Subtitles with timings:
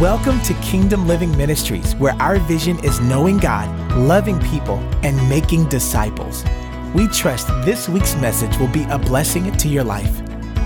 [0.00, 3.68] Welcome to Kingdom Living Ministries, where our vision is knowing God,
[3.98, 6.42] loving people, and making disciples.
[6.94, 10.20] We trust this week's message will be a blessing to your life.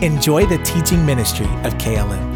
[0.05, 2.33] Enjoy the teaching ministry of KLM.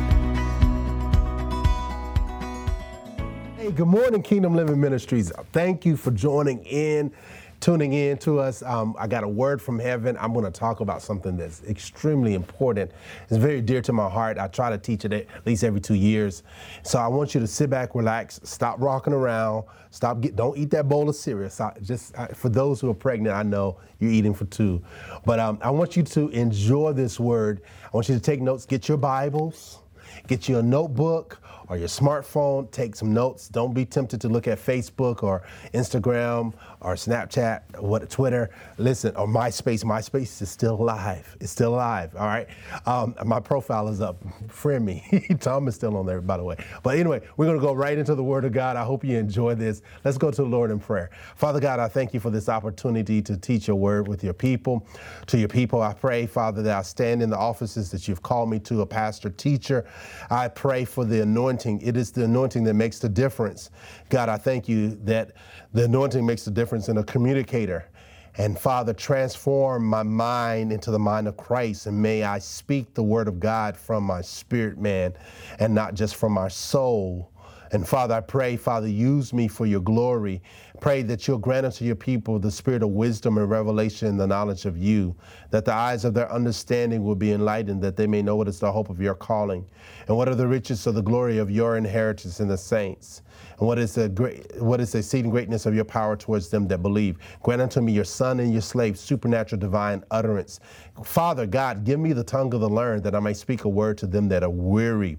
[3.56, 5.30] Hey, good morning, Kingdom Living Ministries.
[5.52, 7.12] Thank you for joining in
[7.60, 8.62] tuning in to us.
[8.62, 10.16] Um, I got a word from heaven.
[10.20, 12.92] I'm going to talk about something that's extremely important.
[13.28, 14.38] It's very dear to my heart.
[14.38, 16.42] I try to teach it at least every two years.
[16.82, 20.70] So I want you to sit back, relax, stop rocking around, stop get, don't eat
[20.70, 21.50] that bowl of cereal.
[21.50, 24.82] So just I, for those who are pregnant, I know you're eating for two,
[25.24, 27.62] but um, I want you to enjoy this word.
[27.84, 28.66] I want you to take notes.
[28.66, 29.80] Get your Bibles.
[30.26, 33.48] Get you a notebook or your smartphone, take some notes.
[33.48, 35.42] Don't be tempted to look at Facebook or
[35.74, 38.50] Instagram or Snapchat, what Twitter.
[38.78, 39.84] Listen, or MySpace.
[39.84, 41.36] MySpace is still alive.
[41.40, 42.14] It's still alive.
[42.16, 42.48] All right.
[42.86, 44.22] Um, my profile is up.
[44.48, 45.28] Friend me.
[45.40, 46.56] Tom is still on there, by the way.
[46.82, 48.76] But anyway, we're going to go right into the Word of God.
[48.76, 49.82] I hope you enjoy this.
[50.04, 51.10] Let's go to the Lord in prayer.
[51.36, 54.86] Father God, I thank you for this opportunity to teach your Word with your people.
[55.26, 58.48] To your people, I pray, Father, that I stand in the offices that you've called
[58.48, 59.84] me to, a pastor, teacher.
[60.30, 61.57] I pray for the anointing.
[61.66, 63.70] It is the anointing that makes the difference.
[64.08, 65.32] God, I thank you that
[65.72, 67.88] the anointing makes the difference in a communicator.
[68.36, 73.02] And Father, transform my mind into the mind of Christ, and may I speak the
[73.02, 75.14] word of God from my spirit, man,
[75.58, 77.32] and not just from my soul.
[77.72, 80.42] And Father, I pray, Father, use me for your glory.
[80.80, 84.26] Pray that you'll grant unto your people the spirit of wisdom and revelation and the
[84.26, 85.14] knowledge of you,
[85.50, 88.60] that the eyes of their understanding will be enlightened, that they may know what is
[88.60, 89.66] the hope of your calling,
[90.06, 93.22] and what are the riches of the glory of your inheritance in the saints
[93.58, 96.68] and what is the great, what is the exceeding greatness of your power towards them
[96.68, 97.18] that believe.
[97.42, 100.60] Grant unto me your son and your slave supernatural divine utterance.
[101.04, 103.98] Father God, give me the tongue of the learned that I may speak a word
[103.98, 105.18] to them that are weary.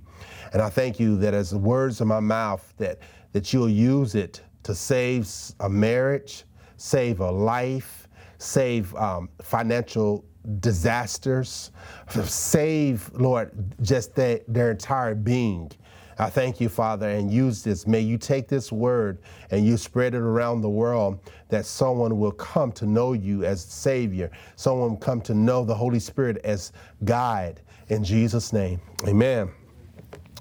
[0.54, 3.00] And I thank you that as the words of my mouth, that,
[3.34, 5.30] that you'll use it to save
[5.60, 6.44] a marriage,
[6.78, 10.26] save a life, save um, financial
[10.60, 11.72] disasters,
[12.24, 13.52] save, Lord,
[13.82, 15.72] just their, their entire being.
[16.18, 17.88] I thank you, Father, and use this.
[17.88, 19.20] May you take this word
[19.52, 23.64] and you spread it around the world that someone will come to know you as
[23.64, 26.74] Savior, someone will come to know the Holy Spirit as
[27.06, 27.62] guide.
[27.88, 29.50] In Jesus' name, amen.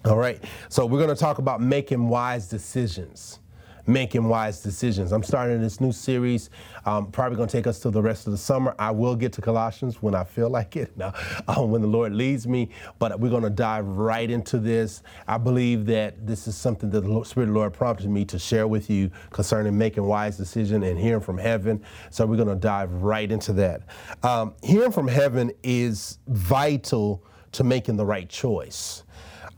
[0.09, 3.41] All right, so we're going to talk about making wise decisions
[3.87, 5.13] making wise decisions.
[5.13, 6.51] I'm starting this new series,
[6.85, 8.75] um, probably going to take us to the rest of the summer.
[8.79, 11.15] I will get to Colossians when I feel like it, now,
[11.49, 12.69] um, when the Lord leads me,
[12.99, 15.03] but we're going to dive right into this.
[15.27, 18.39] I believe that this is something that the Spirit of the Lord prompted me to
[18.39, 21.83] share with you concerning making wise decisions and hearing from heaven.
[22.11, 23.83] So we're going to dive right into that.
[24.23, 29.05] Um, hearing from heaven is vital to making the right choice.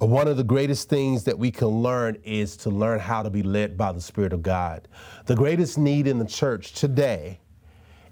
[0.01, 3.43] One of the greatest things that we can learn is to learn how to be
[3.43, 4.89] led by the Spirit of God.
[5.27, 7.39] The greatest need in the church today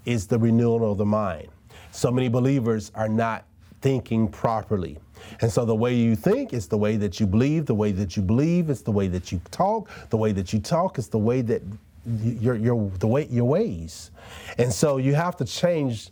[0.04, 1.48] is the renewal of the mind.
[1.90, 3.46] So many believers are not
[3.80, 4.98] thinking properly.
[5.40, 8.18] And so the way you think is the way that you believe, the way that
[8.18, 11.18] you believe is the way that you talk, the way that you talk is the
[11.18, 11.62] way that
[12.04, 14.10] your your the way your ways.
[14.58, 16.10] And so you have to change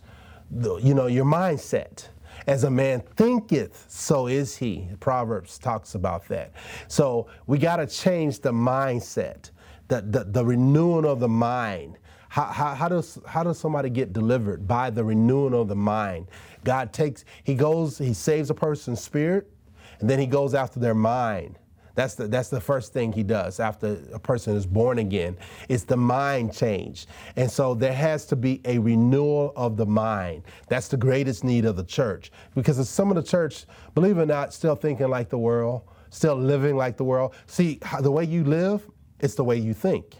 [0.49, 2.07] the, you know your mindset.
[2.47, 4.87] As a man thinketh, so is he.
[5.01, 6.53] Proverbs talks about that.
[6.87, 9.51] So we got to change the mindset,
[9.89, 11.97] the, the, the renewing of the mind.
[12.29, 14.65] How, how, how, does, how does somebody get delivered?
[14.65, 16.27] By the renewing of the mind.
[16.63, 19.51] God takes, He goes, He saves a person's spirit,
[19.99, 21.59] and then He goes after their mind.
[21.97, 25.35] That's the, that's the first thing he does after a person is born again.
[25.67, 27.07] It's the mind change.
[27.35, 30.43] And so there has to be a renewal of the mind.
[30.67, 32.31] That's the greatest need of the church.
[32.53, 33.65] Because some of the church,
[33.95, 37.33] believe it or not, still thinking like the world, still living like the world.
[37.47, 38.87] See, the way you live,
[39.19, 40.17] it's the way you think.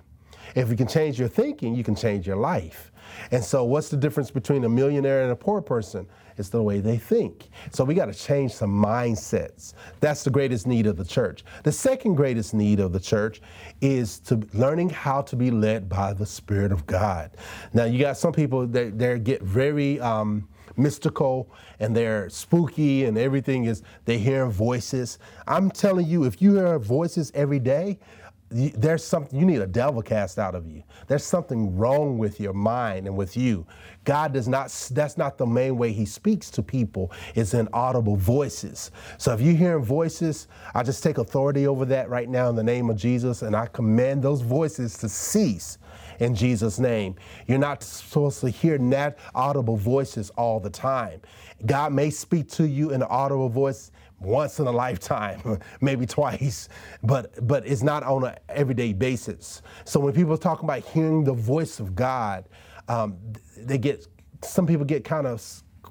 [0.56, 2.92] If you can change your thinking, you can change your life.
[3.30, 6.08] And so, what's the difference between a millionaire and a poor person?
[6.38, 7.50] It's the way they think.
[7.72, 9.74] So, we got to change some mindsets.
[10.00, 11.44] That's the greatest need of the church.
[11.64, 13.42] The second greatest need of the church
[13.82, 17.32] is to learning how to be led by the Spirit of God.
[17.74, 20.48] Now, you got some people that they get very um,
[20.78, 25.20] mystical and they're spooky and everything is they hear voices.
[25.48, 28.00] I'm telling you, if you hear voices every day,
[28.50, 32.54] there's something you need a devil cast out of you there's something wrong with your
[32.54, 33.66] mind and with you
[34.06, 38.16] god does not that's not the main way he speaks to people it's in audible
[38.16, 42.56] voices so if you're hearing voices i just take authority over that right now in
[42.56, 45.78] the name of jesus and i command those voices to cease
[46.20, 47.16] in Jesus' name.
[47.48, 51.22] You're not supposed to hear that audible voices all the time.
[51.66, 56.70] God may speak to you in an audible voice once in a lifetime, maybe twice,
[57.04, 59.62] but but it's not on an everyday basis.
[59.86, 62.46] So when people talk about hearing the voice of God,
[62.88, 63.18] um,
[63.58, 64.08] they get
[64.44, 65.42] some people get kind of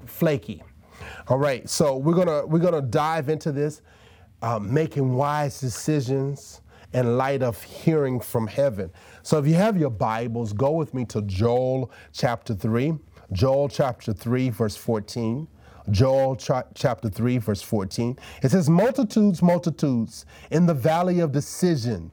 [0.05, 0.63] flaky.
[1.27, 3.81] All right, so we're gonna we're gonna dive into this,
[4.41, 6.61] um, making wise decisions
[6.93, 8.89] in light of hearing from heaven.
[9.21, 12.93] So if you have your Bibles, go with me to Joel chapter three.
[13.31, 15.47] Joel chapter 3, verse 14.
[15.89, 18.17] Joel chapter 3, verse 14.
[18.43, 22.11] It says, Multitudes, multitudes in the valley of decision,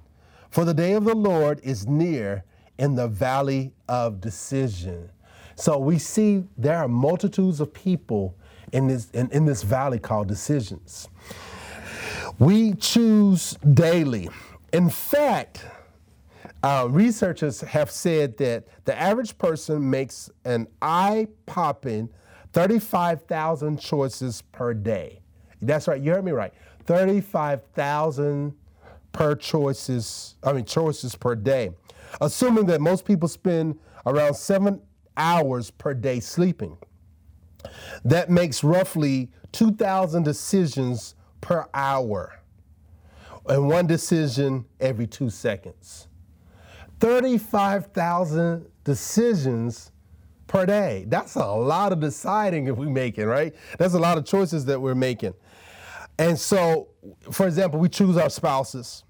[0.51, 2.45] for the day of the Lord is near
[2.79, 5.11] in the valley of decision.
[5.57, 8.37] So we see there are multitudes of people
[8.73, 11.09] in this, in, in this valley called decisions.
[12.39, 14.29] We choose daily.
[14.73, 15.65] In fact,
[16.65, 22.09] uh, researchers have said that the average person makes an eye popping
[22.55, 25.21] 35,000 choices per day.
[25.61, 26.55] That's right, you heard me right.
[26.87, 28.55] 35,000
[29.13, 31.73] per choices, I mean choices per day.
[32.21, 34.81] Assuming that most people spend around 7
[35.17, 36.79] hours per day sleeping.
[38.05, 42.41] That makes roughly 2,000 decisions per hour
[43.49, 46.07] and one decision every 2 seconds.
[47.01, 49.91] 35,000 decisions
[50.47, 51.05] per day.
[51.09, 53.55] That's a lot of deciding if we're making, right?
[53.79, 55.35] That's a lot of choices that we're making.
[56.19, 56.89] And so,
[57.31, 59.05] for example, we choose our spouses.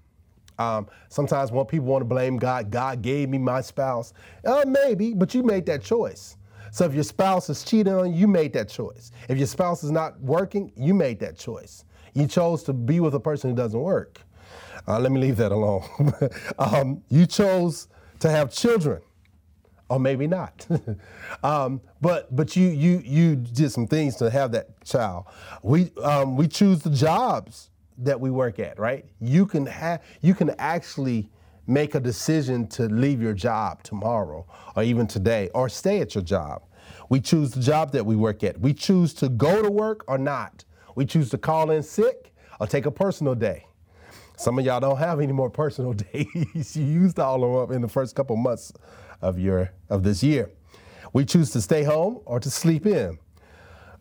[0.57, 4.13] Um, sometimes when people want to blame God, God gave me my spouse.
[4.45, 6.37] Uh, maybe, but you made that choice.
[6.71, 9.11] So if your spouse is cheating on you, you made that choice.
[9.29, 11.85] If your spouse is not working, you made that choice.
[12.13, 14.21] You chose to be with a person who doesn't work.
[14.87, 15.83] Uh, let me leave that alone.
[16.59, 17.87] um, you chose
[18.19, 19.01] to have children
[19.89, 20.65] or maybe not.
[21.43, 25.25] um, but but you you you did some things to have that child.
[25.63, 29.05] We um, we choose the jobs that we work at, right?
[29.19, 31.29] You can have you can actually
[31.67, 34.45] make a decision to leave your job tomorrow
[34.75, 36.61] or even today or stay at your job.
[37.09, 38.59] We choose the job that we work at.
[38.59, 40.63] We choose to go to work or not.
[40.95, 43.65] We choose to call in sick or take a personal day.
[44.37, 46.75] Some of y'all don't have any more personal days.
[46.75, 48.73] you used all of them in the first couple months
[49.21, 50.49] of your of this year.
[51.13, 53.17] We choose to stay home or to sleep in.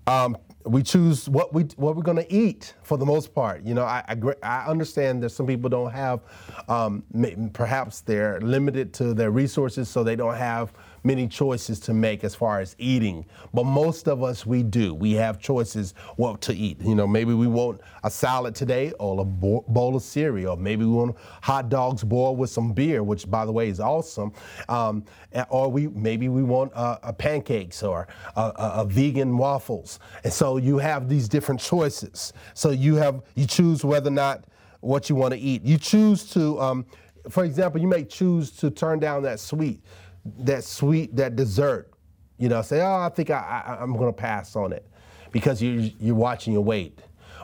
[0.06, 3.62] Um, we choose what we what we're to eat for the most part.
[3.62, 6.20] You know, I, I, I understand that some people don't have,
[6.68, 7.04] um,
[7.52, 10.72] perhaps they're limited to their resources, so they don't have
[11.04, 14.94] many choices to make as far as eating, but most of us we do.
[14.94, 16.80] We have choices what to eat.
[16.80, 20.56] You know, maybe we want a salad today or a bowl of cereal.
[20.56, 24.32] Maybe we want hot dogs boiled with some beer, which by the way is awesome.
[24.68, 25.04] Um,
[25.50, 29.98] or we maybe we want uh, a pancakes or a, a, a vegan waffles.
[30.24, 32.32] And so you have these different choices.
[32.54, 34.44] So you have you choose whether or not
[34.80, 35.64] what you want to eat.
[35.64, 36.86] You choose to, um,
[37.30, 39.80] for example, you may choose to turn down that sweet
[40.24, 41.90] that sweet, that dessert,
[42.38, 44.86] you know, say, oh, I think I, I, am going to pass on it
[45.32, 47.00] because you, you're watching your weight.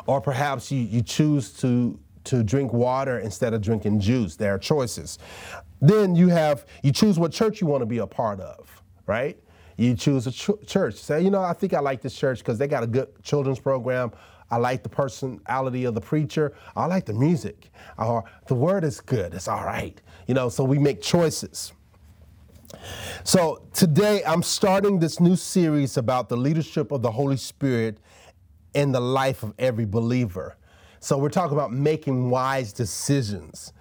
[0.07, 4.37] Or perhaps you, you choose to, to drink water instead of drinking juice.
[4.37, 5.19] There are choices.
[5.81, 9.39] Then you have, you choose what church you want to be a part of, right?
[9.77, 10.95] You choose a ch- church.
[10.95, 13.59] Say, you know, I think I like this church because they got a good children's
[13.59, 14.13] program.
[14.51, 16.55] I like the personality of the preacher.
[16.75, 17.71] I like the music.
[17.99, 19.33] Or the word is good.
[19.33, 20.01] It's all right.
[20.27, 21.73] You know, so we make choices.
[23.25, 27.99] So today I'm starting this new series about the leadership of the Holy Spirit
[28.75, 30.57] in the life of every believer.
[31.01, 33.73] So we're talking about making wise decisions.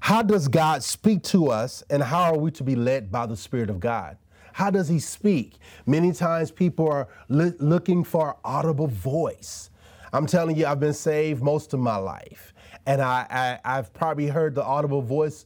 [0.00, 3.36] How does God speak to us and how are we to be led by the
[3.36, 4.16] Spirit of God?
[4.52, 5.58] How does He speak?
[5.86, 9.70] Many times people are li- looking for audible voice.
[10.12, 12.52] I'm telling you, I've been saved most of my life,
[12.86, 15.44] and I, I, I've probably heard the audible voice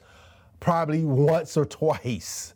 [0.59, 2.55] probably once or twice.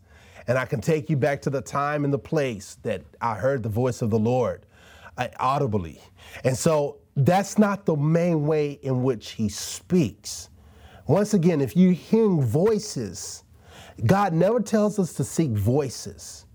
[0.49, 3.63] And I can take you back to the time and the place that I heard
[3.63, 4.65] the voice of the Lord
[5.19, 6.01] uh, audibly.
[6.43, 10.49] And so that's not the main way in which He speaks.
[11.07, 13.45] Once again, if you're hearing voices,
[14.07, 16.47] God never tells us to seek voices.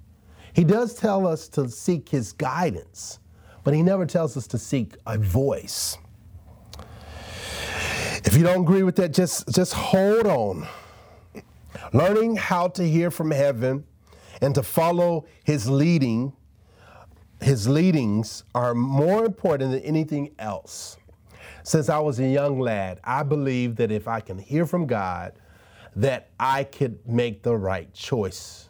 [0.54, 3.20] He does tell us to seek His guidance,
[3.64, 5.98] but He never tells us to seek a voice.
[8.26, 10.68] If you don't agree with that, just, just hold on.
[11.92, 13.84] Learning how to hear from heaven
[14.42, 16.34] and to follow his leading,
[17.42, 20.98] his leadings are more important than anything else.
[21.64, 25.34] Since I was a young lad, I believe that if I can hear from God,
[25.96, 28.70] that I could make the right choice.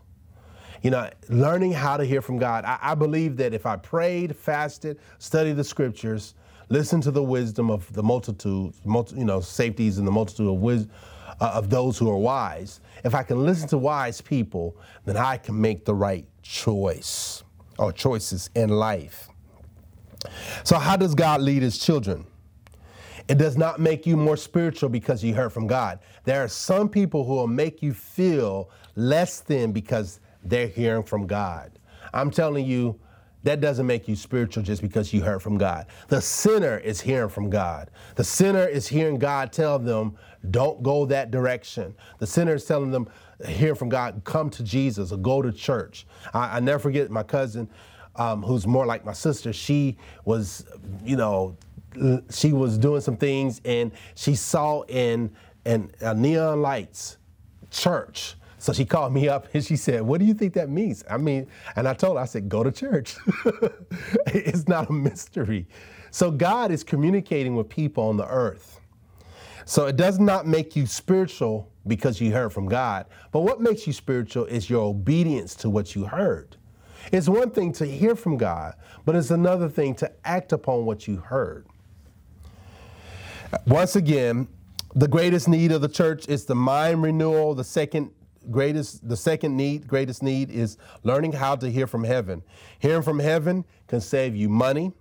[0.81, 2.65] You know, learning how to hear from God.
[2.65, 6.35] I, I believe that if I prayed, fasted, studied the scriptures,
[6.67, 10.87] listen to the wisdom of the multitude, multi, you know, safeties and the multitude of.
[11.41, 15.37] Uh, of those who are wise, if I can listen to wise people, then I
[15.37, 17.43] can make the right choice
[17.77, 19.29] or choices in life.
[20.63, 22.25] So, how does God lead his children?
[23.27, 25.99] It does not make you more spiritual because you heard from God.
[26.25, 31.25] There are some people who will make you feel less than because they're hearing from
[31.25, 31.79] God.
[32.13, 32.99] I'm telling you,
[33.43, 35.87] that doesn't make you spiritual just because you heard from God.
[36.07, 37.91] The sinner is hearing from God.
[38.15, 40.17] The sinner is hearing God tell them,
[40.51, 41.95] don't go that direction.
[42.19, 43.07] The sinner is telling them,
[43.47, 46.05] hear from God, come to Jesus or go to church.
[46.33, 47.69] I, I never forget my cousin,
[48.15, 49.53] um, who's more like my sister.
[49.53, 50.65] She was,
[51.03, 51.57] you know,
[52.29, 55.31] she was doing some things and she saw in,
[55.65, 57.17] in uh, neon lights
[57.69, 61.03] church so she called me up and she said, What do you think that means?
[61.09, 63.17] I mean, and I told her, I said, Go to church.
[64.27, 65.67] it's not a mystery.
[66.11, 68.79] So God is communicating with people on the earth.
[69.65, 73.05] So it does not make you spiritual because you heard from God.
[73.31, 76.57] But what makes you spiritual is your obedience to what you heard.
[77.11, 81.07] It's one thing to hear from God, but it's another thing to act upon what
[81.07, 81.67] you heard.
[83.67, 84.47] Once again,
[84.95, 87.55] the greatest need of the church is the mind renewal.
[87.55, 88.11] The second
[88.51, 92.43] greatest the second need greatest need is learning how to hear from heaven
[92.79, 94.91] hearing from heaven can save you money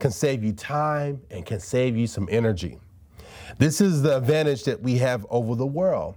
[0.00, 2.80] can save you time and can save you some energy
[3.58, 6.14] this is the advantage that we have over the world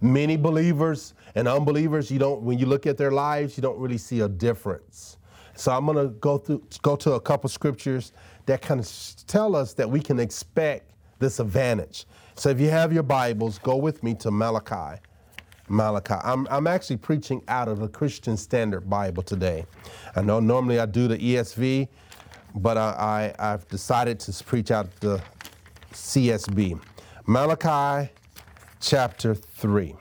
[0.00, 3.98] many believers and unbelievers you don't when you look at their lives you don't really
[3.98, 5.16] see a difference
[5.54, 8.12] so i'm going to go through go to a couple scriptures
[8.44, 8.88] that kind of
[9.26, 13.76] tell us that we can expect this advantage so if you have your bibles go
[13.76, 15.00] with me to malachi
[15.68, 16.14] Malachi.
[16.22, 19.66] I'm, I'm actually preaching out of the Christian Standard Bible today.
[20.14, 21.88] I know normally I do the ESV,
[22.54, 25.20] but I, I, have decided to preach out the
[25.96, 26.80] CSB.
[27.26, 28.12] Malachi
[28.80, 29.94] chapter 3.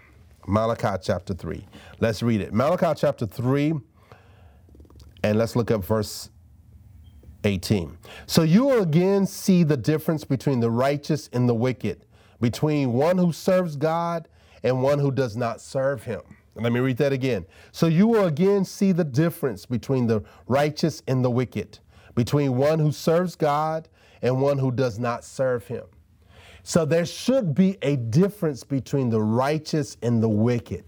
[0.47, 1.65] Malachi chapter 3.
[1.99, 2.53] Let's read it.
[2.53, 3.73] Malachi chapter 3,
[5.23, 6.29] and let's look at verse
[7.43, 7.97] 18.
[8.27, 12.05] So you will again see the difference between the righteous and the wicked,
[12.41, 14.27] between one who serves God
[14.63, 16.21] and one who does not serve him.
[16.55, 17.45] Let me read that again.
[17.71, 21.79] So you will again see the difference between the righteous and the wicked,
[22.13, 23.89] between one who serves God
[24.25, 25.83] and one who does not serve him.
[26.63, 30.83] So there should be a difference between the righteous and the wicked,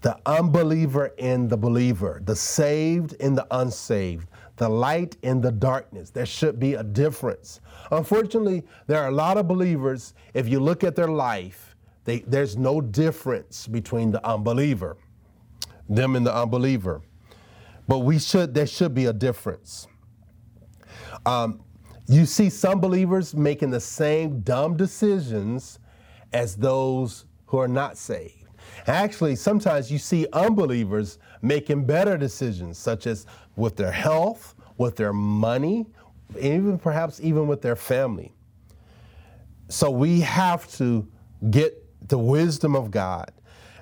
[0.00, 4.26] the unbeliever and the believer, the saved and the unsaved,
[4.56, 6.10] the light and the darkness.
[6.10, 7.60] There should be a difference.
[7.92, 12.56] Unfortunately, there are a lot of believers, if you look at their life, they, there's
[12.56, 14.96] no difference between the unbeliever,
[15.88, 17.00] them and the unbeliever.
[17.86, 19.86] But we should, there should be a difference.
[21.24, 21.60] Um,
[22.10, 25.78] you see some believers making the same dumb decisions
[26.32, 28.48] as those who are not saved.
[28.86, 33.26] Actually, sometimes you see unbelievers making better decisions, such as
[33.56, 35.86] with their health, with their money,
[36.40, 38.34] even perhaps even with their family.
[39.68, 41.06] So we have to
[41.50, 41.76] get
[42.08, 43.30] the wisdom of God.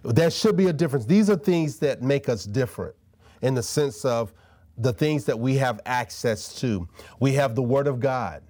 [0.03, 1.07] There should be a difference.
[1.07, 2.95] These are things that make us different
[3.43, 4.33] in the sense of
[4.79, 6.89] the things that we have access to.
[7.21, 8.43] We have the Word of God.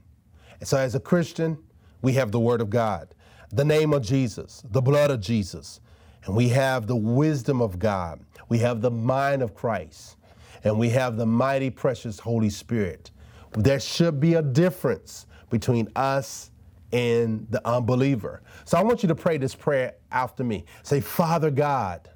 [0.61, 1.59] And so, as a Christian,
[2.03, 3.15] we have the Word of God,
[3.51, 5.81] the name of Jesus, the blood of Jesus,
[6.25, 8.21] and we have the wisdom of God.
[8.49, 10.17] We have the mind of Christ,
[10.65, 13.11] and we have the mighty, precious Holy Spirit.
[13.53, 16.51] There should be a difference between us
[16.93, 18.43] and the unbeliever.
[18.65, 20.65] So I want you to pray this prayer after me.
[20.83, 22.11] Say, Father God,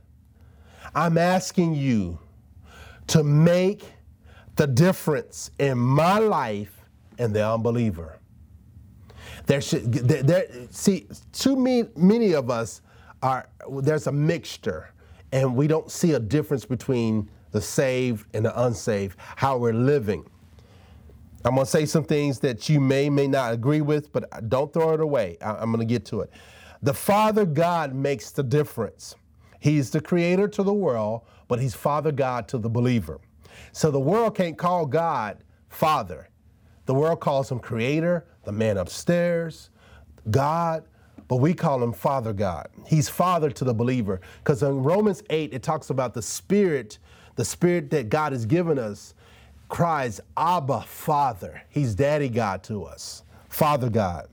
[0.94, 2.18] I'm asking you
[3.08, 3.84] to make
[4.62, 6.84] the difference in my life
[7.18, 8.20] and the unbeliever.
[9.46, 12.80] There should there, there see too many, many of us
[13.24, 14.90] are there's a mixture
[15.32, 20.24] and we don't see a difference between the saved and the unsaved, how we're living.
[21.44, 24.72] I'm going to say some things that you may, may not agree with, but don't
[24.72, 25.38] throw it away.
[25.40, 26.30] I'm going to get to it.
[26.82, 29.16] The Father God makes the difference.
[29.58, 33.18] He's the creator to the world, but He's Father God to the believer.
[33.72, 36.28] So the world can't call God Father.
[36.86, 39.70] The world calls Him Creator, the man upstairs,
[40.30, 40.84] God,
[41.28, 42.68] but we call Him Father God.
[42.86, 44.20] He's Father to the believer.
[44.38, 46.98] Because in Romans 8, it talks about the Spirit,
[47.36, 49.14] the Spirit that God has given us
[49.68, 51.62] cries, Abba, Father.
[51.70, 54.28] He's Daddy God to us, Father God.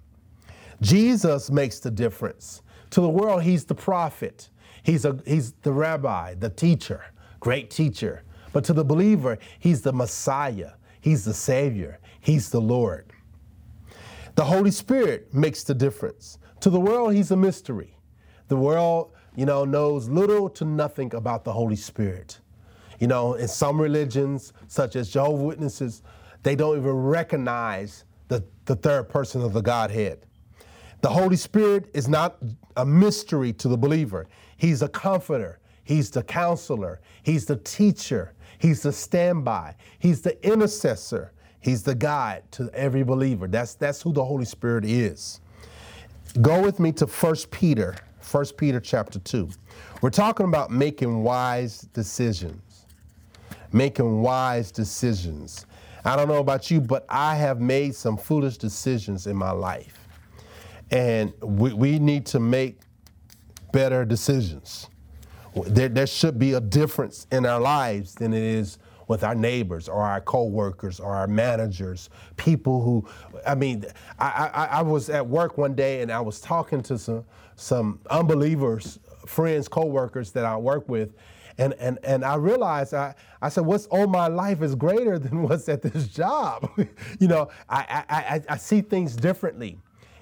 [0.82, 2.62] Jesus makes the difference.
[2.92, 4.50] To the world, he's the prophet.
[4.84, 7.06] He's, a, he's the rabbi, the teacher,
[7.40, 8.24] great teacher.
[8.52, 10.72] But to the believer, he's the Messiah.
[11.02, 12.00] He's the Savior.
[12.20, 13.12] He's the Lord.
[14.36, 16.40] The Holy Spirit makes the difference.
[16.62, 17.98] To the world, he's a mystery.
[18.48, 22.40] The world, you know, knows little to nothing about the Holy Spirit.
[23.00, 26.02] You know, in some religions, such as Jehovah's Witnesses,
[26.44, 30.26] they don't even recognize the, the third person of the Godhead.
[31.02, 32.38] The Holy Spirit is not
[32.76, 34.28] a mystery to the believer.
[34.58, 35.60] He's a comforter.
[35.84, 37.00] He's the counselor.
[37.24, 38.34] He's the teacher.
[38.60, 39.76] He's the standby.
[39.98, 41.32] He's the intercessor.
[41.62, 43.48] He's the guide to every believer.
[43.48, 45.42] That's, that's who the Holy Spirit is.
[46.42, 47.96] Go with me to 1 Peter,
[48.32, 49.50] 1 Peter chapter 2.
[50.02, 52.86] We're talking about making wise decisions.
[53.72, 55.66] Making wise decisions.
[56.06, 60.08] I don't know about you, but I have made some foolish decisions in my life.
[60.92, 62.80] And we, we need to make
[63.72, 64.88] better decisions.
[65.56, 68.78] There, there should be a difference in our lives than it is
[69.10, 73.06] with our neighbors or our coworkers or our managers, people who,
[73.46, 73.84] I mean,
[74.20, 77.26] I, I, I was at work one day and I was talking to some,
[77.56, 81.16] some unbelievers, friends, coworkers that I work with,
[81.58, 85.42] and, and, and I realized, I, I said, what's on my life is greater than
[85.50, 86.70] what's at this job.
[87.20, 89.80] you know, I, I, I, see things differently.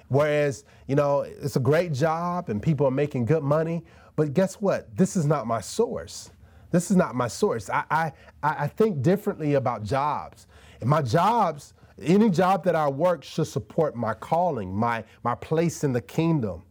[0.08, 3.84] Whereas, you know, it's a great job and people are making good money,
[4.18, 4.96] but guess what?
[4.96, 6.32] This is not my source.
[6.72, 7.70] This is not my source.
[7.70, 10.48] I, I, I think differently about jobs.
[10.80, 11.72] And my jobs,
[12.02, 16.64] any job that I work should support my calling, my, my place in the kingdom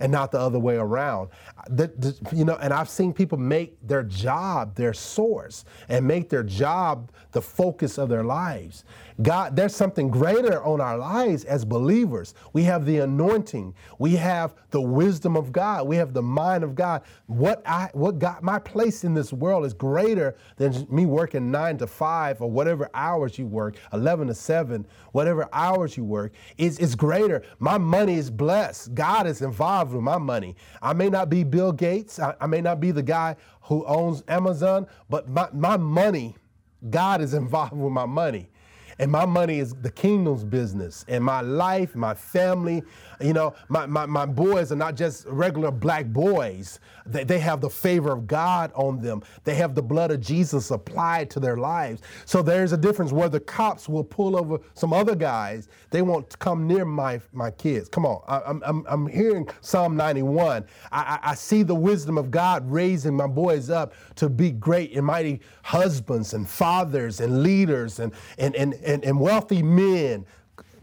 [0.00, 1.28] and not the other way around.
[1.70, 6.28] The, the, you know, and I've seen people make their job their source and make
[6.28, 8.82] their job the focus of their lives.
[9.20, 12.34] God, there's something greater on our lives as believers.
[12.52, 13.74] We have the anointing.
[13.98, 15.88] We have the wisdom of God.
[15.88, 17.02] We have the mind of God.
[17.26, 21.78] What I what God my place in this world is greater than me working 9
[21.78, 26.32] to 5 or whatever hours you work, 11 to 7, whatever hours you work.
[26.56, 27.42] Is is greater.
[27.58, 28.94] My money is blessed.
[28.94, 30.54] God is involved with my money.
[30.80, 32.20] I may not be Bill Gates.
[32.20, 36.36] I, I may not be the guy who owns Amazon, but my, my money,
[36.88, 38.48] God is involved with my money
[38.98, 42.82] and my money is the kingdom's business and my life, my family.
[43.20, 46.78] You know, my, my, my boys are not just regular black boys.
[47.04, 49.22] They, they have the favor of God on them.
[49.44, 52.02] They have the blood of Jesus applied to their lives.
[52.26, 55.68] So there's a difference where the cops will pull over some other guys.
[55.90, 57.88] They won't come near my, my kids.
[57.88, 60.64] Come on, I, am I'm, I'm hearing Psalm 91.
[60.92, 64.94] I, I, I see the wisdom of God raising my boys up to be great
[64.96, 70.24] and mighty husbands and fathers and leaders and, and, and, and, and wealthy men.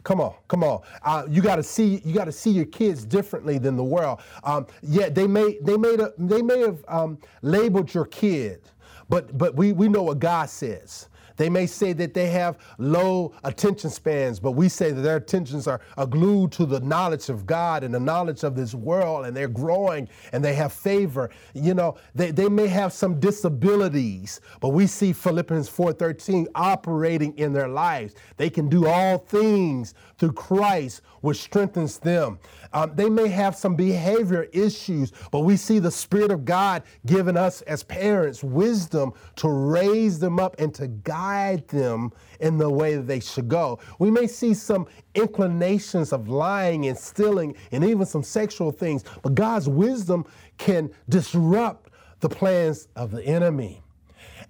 [0.05, 0.83] Come on, come on.
[1.03, 4.21] Uh, you got to see you got to see your kids differently than the world.
[4.45, 8.61] Um, yeah, they may they may they may have um, labeled your kid,
[9.09, 11.09] but but we we know what God says.
[11.37, 15.67] They may say that they have low attention spans, but we say that their attentions
[15.67, 19.35] are, are glued to the knowledge of God and the knowledge of this world, and
[19.35, 21.29] they're growing and they have favor.
[21.53, 27.53] You know, they, they may have some disabilities, but we see Philippians 4:13 operating in
[27.53, 28.15] their lives.
[28.37, 32.39] They can do all things through Christ, which strengthens them.
[32.73, 37.37] Um, they may have some behavior issues, but we see the Spirit of God giving
[37.37, 41.24] us as parents wisdom to raise them up and to guide
[41.67, 43.79] them in the way that they should go.
[43.99, 49.35] We may see some inclinations of lying and stealing and even some sexual things, but
[49.35, 50.25] God's wisdom
[50.57, 53.81] can disrupt the plans of the enemy.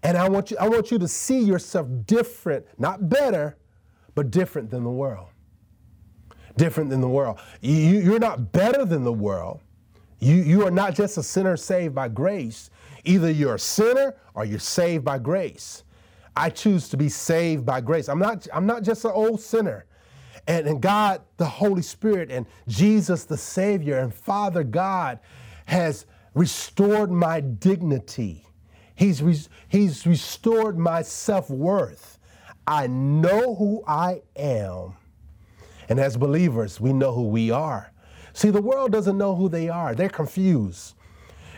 [0.04, 3.58] And I want you, I want you to see yourself different, not better,
[4.14, 5.30] but different than the world
[6.58, 7.40] different than the world.
[7.62, 9.62] You, you're not better than the world.
[10.20, 12.70] You, you are not just a sinner saved by grace.
[13.04, 15.84] Either you're a sinner or you're saved by grace.
[16.36, 18.10] I choose to be saved by grace.
[18.10, 19.86] I'm not, I'm not just an old sinner.
[20.48, 25.19] And, and God, the Holy Spirit, and Jesus, the Savior, and Father God
[25.65, 28.45] has restored my dignity.
[28.95, 32.19] He's, he's restored my self worth.
[32.67, 34.95] I know who I am
[35.89, 37.91] and as believers, we know who we are.
[38.34, 40.95] See, the world doesn't know who they are, they're confused.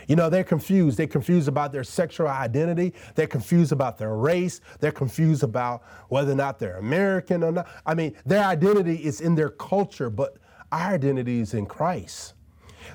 [0.08, 0.98] You know, they're confused.
[0.98, 2.94] They're confused about their sexual identity.
[3.14, 4.60] They're confused about their race.
[4.80, 7.68] They're confused about whether or not they're American or not.
[7.86, 10.38] I mean, their identity is in their culture, but
[10.72, 12.34] our identity is in Christ.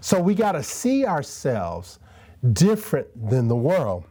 [0.02, 1.99] So we got to see ourselves
[2.52, 4.06] different than the world.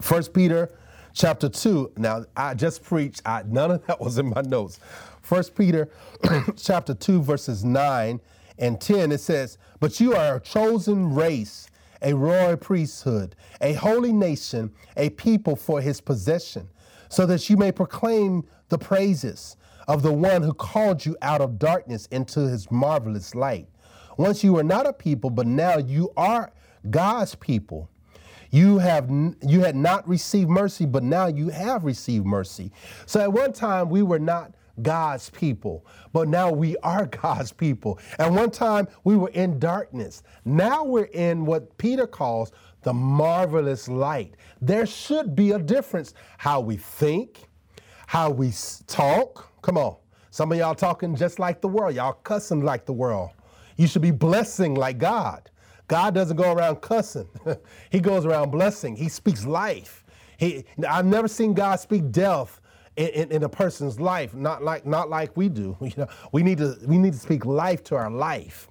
[0.00, 0.70] First Peter
[1.12, 1.92] chapter 2.
[1.96, 4.80] Now, I just preached, I, none of that was in my notes.
[5.28, 5.88] 1 Peter
[6.56, 8.20] chapter 2, verses 9
[8.58, 11.68] and 10, it says, But you are a chosen race,
[12.04, 16.68] a royal priesthood, a holy nation, a people for his possession,
[17.08, 19.56] so that you may proclaim the praises
[19.88, 23.66] of the one who called you out of darkness into his marvelous light.
[24.16, 26.52] Once you were not a people, but now you are
[26.90, 27.88] God's people.
[28.50, 29.10] You have
[29.42, 32.70] you had not received mercy, but now you have received mercy.
[33.04, 37.98] So at one time we were not God's people, but now we are God's people.
[38.18, 40.22] At one time we were in darkness.
[40.44, 44.34] Now we're in what Peter calls the marvelous light.
[44.60, 47.48] There should be a difference how we think,
[48.06, 48.52] how we
[48.86, 49.50] talk.
[49.62, 49.96] Come on.
[50.30, 51.94] Some of y'all talking just like the world.
[51.94, 53.30] Y'all cussing like the world.
[53.76, 55.50] You should be blessing like God.
[55.88, 57.28] God doesn't go around cussing.
[57.90, 58.96] he goes around blessing.
[58.96, 60.04] He speaks life.
[60.36, 62.60] He, I've never seen God speak death
[62.96, 65.76] in, in, in, a person's life, not like not like we do.
[65.84, 68.68] You know, we need to we need to speak life to our life.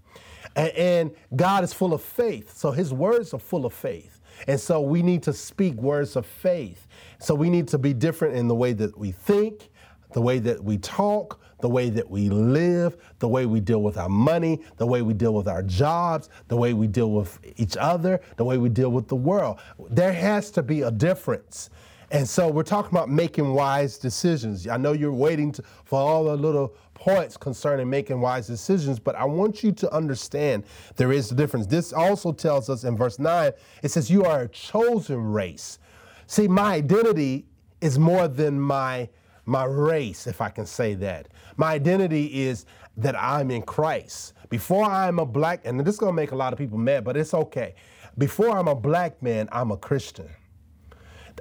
[0.55, 4.21] And, and God is full of faith, so His words are full of faith.
[4.47, 6.87] And so we need to speak words of faith.
[7.19, 9.69] So we need to be different in the way that we think,
[10.13, 13.97] the way that we talk, the way that we live, the way we deal with
[13.97, 17.77] our money, the way we deal with our jobs, the way we deal with each
[17.77, 19.59] other, the way we deal with the world.
[19.89, 21.69] There has to be a difference.
[22.13, 24.67] And so we're talking about making wise decisions.
[24.67, 29.15] I know you're waiting to, for all the little points concerning making wise decisions, but
[29.15, 30.63] I want you to understand
[30.95, 31.65] there is a difference.
[31.65, 35.79] This also tells us in verse 9, it says, You are a chosen race.
[36.27, 37.47] See, my identity
[37.81, 39.09] is more than my
[39.45, 41.27] my race, if I can say that.
[41.57, 44.33] My identity is that I'm in Christ.
[44.49, 47.17] Before I'm a black, and this is gonna make a lot of people mad, but
[47.17, 47.73] it's okay.
[48.19, 50.29] Before I'm a black man, I'm a Christian.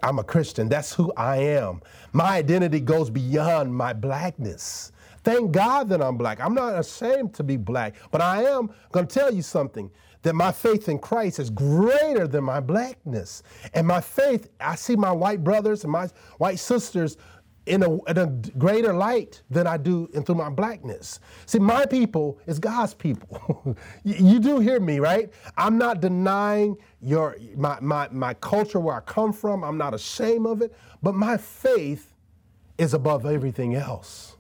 [0.03, 0.69] I'm a Christian.
[0.69, 1.81] That's who I am.
[2.13, 4.93] My identity goes beyond my blackness.
[5.25, 6.41] Thank God that I'm black.
[6.41, 9.91] I'm not ashamed to be black, but I am going to tell you something
[10.23, 13.43] that my faith in Christ is greater than my blackness.
[13.75, 17.17] And my faith, I see my white brothers and my white sisters
[17.67, 18.27] in a, in a
[18.59, 21.21] greater light than I do in through my blackness.
[21.47, 23.77] See, my people is God's people.
[24.05, 25.33] you, you, do hear me, right?
[25.57, 29.63] I'm not denying your my, my my culture where I come from.
[29.63, 32.15] I'm not ashamed of it, but my faith
[32.79, 34.37] is above everything else.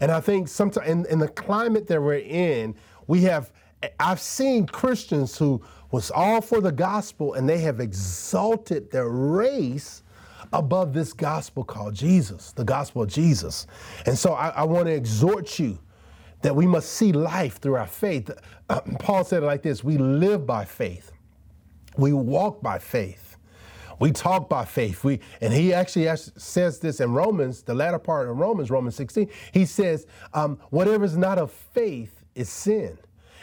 [0.00, 2.74] And I think sometimes in, in the climate that we're in,
[3.06, 3.52] we have
[4.00, 10.02] I've seen Christians who was all for the gospel and they have exalted their race
[10.52, 13.66] above this gospel called Jesus, the gospel of Jesus.
[14.06, 15.78] And so I, I want to exhort you
[16.42, 18.30] that we must see life through our faith.
[18.68, 21.12] Uh, Paul said it like this we live by faith,
[21.96, 23.22] we walk by faith.
[23.98, 25.04] We talk by faith.
[25.04, 29.30] We and he actually says this in Romans, the latter part of Romans, Romans 16.
[29.52, 32.98] He says, um, "Whatever is not of faith is sin."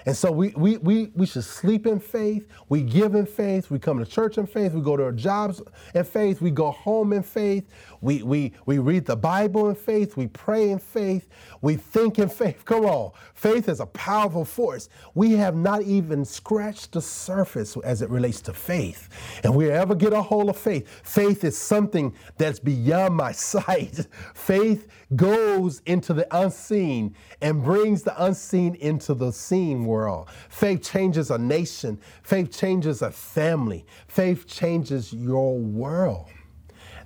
[0.06, 3.80] And so we, we, we, we should sleep in faith, we give in faith, we
[3.80, 5.62] come to church in faith, we go to our jobs
[5.96, 7.66] in faith, we go home in faith,
[8.04, 11.30] we, we, we read the Bible in faith, we pray in faith,
[11.62, 12.66] we think in faith.
[12.66, 14.90] Come on, faith is a powerful force.
[15.16, 19.08] We have not even scratched the surface as it relates to faith.
[19.46, 24.06] And we ever get a hold of faith, faith is something that's beyond my sight.
[24.34, 30.28] Faith goes into the unseen and brings the unseen into the seen world.
[30.50, 36.28] Faith changes a nation, faith changes a family, faith changes your world.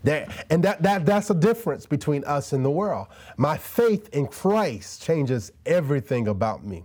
[0.03, 3.07] And that, that, that's a difference between us and the world.
[3.37, 6.83] My faith in Christ changes everything about me.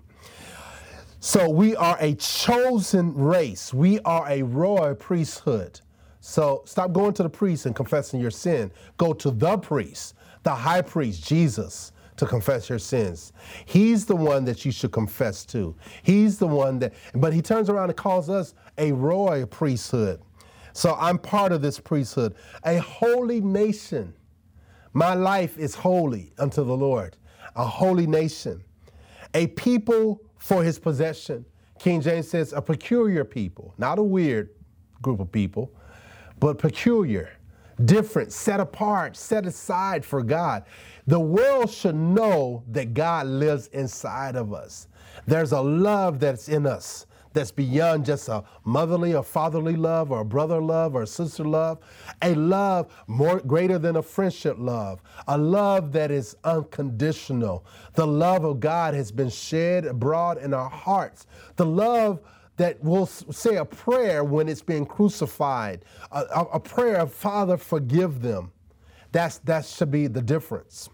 [1.21, 3.73] So we are a chosen race.
[3.73, 5.81] We are a royal priesthood.
[6.21, 8.73] So stop going to the priest and confessing your sin.
[8.97, 13.33] Go to the priest the high priest, Jesus, to confess your sins.
[13.65, 15.75] He's the one that you should confess to.
[16.03, 20.21] He's the one that, but he turns around and calls us a royal priesthood.
[20.73, 24.15] So I'm part of this priesthood, a holy nation.
[24.93, 27.17] My life is holy unto the Lord,
[27.57, 28.63] a holy nation,
[29.35, 31.45] a people for his possession.
[31.79, 34.51] King James says a peculiar people, not a weird
[35.01, 35.73] group of people,
[36.39, 37.31] but peculiar
[37.85, 40.65] different, set apart, set aside for God.
[41.07, 44.89] The world should know that God lives inside of us.
[45.27, 50.21] There's a love that's in us that's beyond just a motherly or fatherly love or
[50.21, 51.79] a brother love or a sister love,
[52.23, 57.65] a love more greater than a friendship love, a love that is unconditional.
[57.95, 61.27] The love of God has been shed abroad in our hearts.
[61.57, 62.21] The love
[62.57, 67.57] that will say a prayer when it's being crucified, a, a, a prayer of Father,
[67.57, 68.53] forgive them.
[69.11, 70.89] That's, that should be the difference.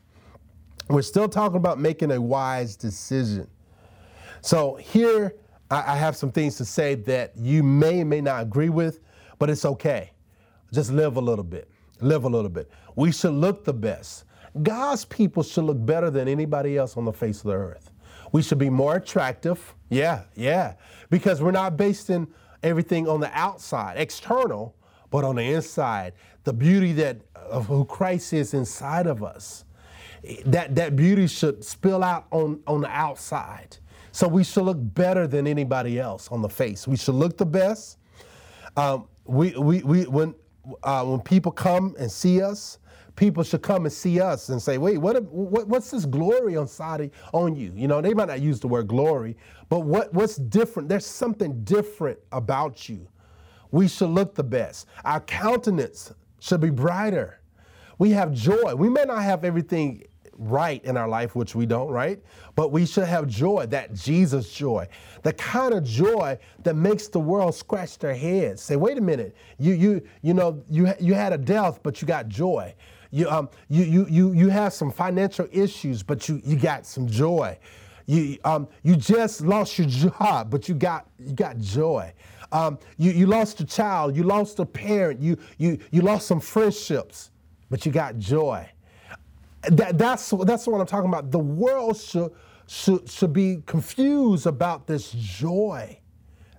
[0.89, 3.49] We're still talking about making a wise decision.
[4.41, 5.35] So here
[5.71, 9.01] I, I have some things to say that you may may not agree with,
[9.39, 10.13] but it's okay.
[10.73, 11.71] Just live a little bit.
[12.01, 12.71] Live a little bit.
[12.97, 14.25] We should look the best.
[14.63, 17.91] God's people should look better than anybody else on the face of the earth.
[18.33, 19.75] We should be more attractive.
[19.89, 20.75] Yeah, yeah.
[21.11, 22.29] Because we're not based in
[22.63, 24.75] everything on the outside, external,
[25.11, 26.13] but on the inside.
[26.45, 29.65] The beauty that of who Christ is inside of us.
[30.45, 33.79] That that beauty should spill out on, on the outside.
[34.13, 36.87] So we should look better than anybody else on the face.
[36.87, 37.99] We should look the best.
[38.77, 40.35] Um, we, we, we, when,
[40.83, 42.79] uh, when people come and see us,
[43.17, 46.69] people should come and see us and say, wait, what, what, what's this glory on
[46.69, 47.73] Saudi on you?
[47.75, 49.37] You know, they might not use the word glory,
[49.69, 50.89] but what, what's different?
[50.89, 53.09] There's something different about you.
[53.71, 54.87] We should look the best.
[55.05, 57.41] Our countenance should be brighter.
[57.99, 58.75] We have joy.
[58.77, 60.05] We may not have everything
[60.39, 62.23] right in our life, which we don't, right?
[62.55, 64.89] But we should have joy, that Jesus joy,
[65.23, 68.63] the kind of joy that makes the world scratch their heads.
[68.63, 72.09] Say, wait a minute, you you you know you you had a death, but you
[72.09, 72.75] got joy.
[73.11, 77.07] You um you you you you have some financial issues, but you you got some
[77.07, 77.59] joy.
[78.07, 82.13] You um you just lost your job, but you got you got joy.
[82.51, 86.41] Um, you, you lost a child, you lost a parent, you, you, you lost some
[86.41, 87.31] friendships,
[87.69, 88.67] but you got joy.
[89.69, 91.31] That, that's, that's what I'm talking about.
[91.31, 92.33] The world should,
[92.67, 95.99] should, should be confused about this joy.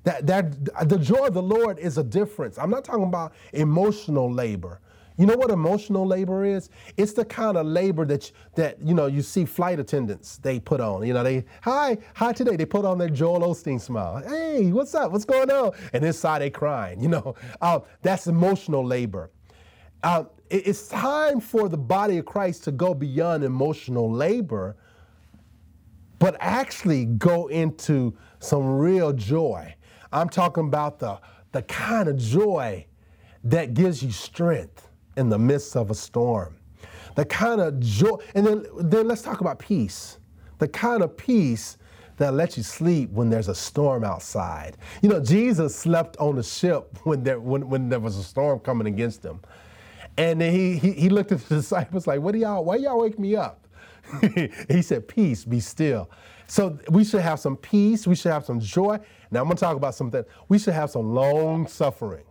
[0.04, 2.58] That, that the joy of the Lord is a difference.
[2.58, 4.82] I'm not talking about emotional labor.
[5.19, 6.69] You know what emotional labor is?
[6.95, 10.80] It's the kind of labor that that you know you see flight attendants they put
[10.80, 11.06] on.
[11.06, 14.24] You know they hi hi today they put on their Joel Osteen smile.
[14.26, 15.12] Hey, what's up?
[15.12, 15.72] What's going on?
[15.91, 17.02] And inside they crying.
[17.02, 19.30] You know uh, that's emotional labor.
[20.04, 24.76] Uh, it's time for the body of Christ to go beyond emotional labor,
[26.18, 29.76] but actually go into some real joy.
[30.12, 31.20] I'm talking about the,
[31.52, 32.86] the kind of joy
[33.44, 36.56] that gives you strength in the midst of a storm.
[37.16, 40.18] The kind of joy, and then, then let's talk about peace.
[40.58, 41.78] The kind of peace
[42.18, 44.78] that lets you sleep when there's a storm outside.
[45.02, 48.60] You know, Jesus slept on the ship when there, when, when there was a storm
[48.60, 49.40] coming against him.
[50.17, 53.00] And then he, he, he looked at the disciples like, what do y'all, why y'all
[53.00, 53.67] wake me up?
[54.69, 56.10] he said, peace, be still.
[56.48, 58.08] So we should have some peace.
[58.08, 59.00] We should have some joy.
[59.30, 60.24] Now I'm going to talk about something.
[60.48, 62.26] We should have some long suffering.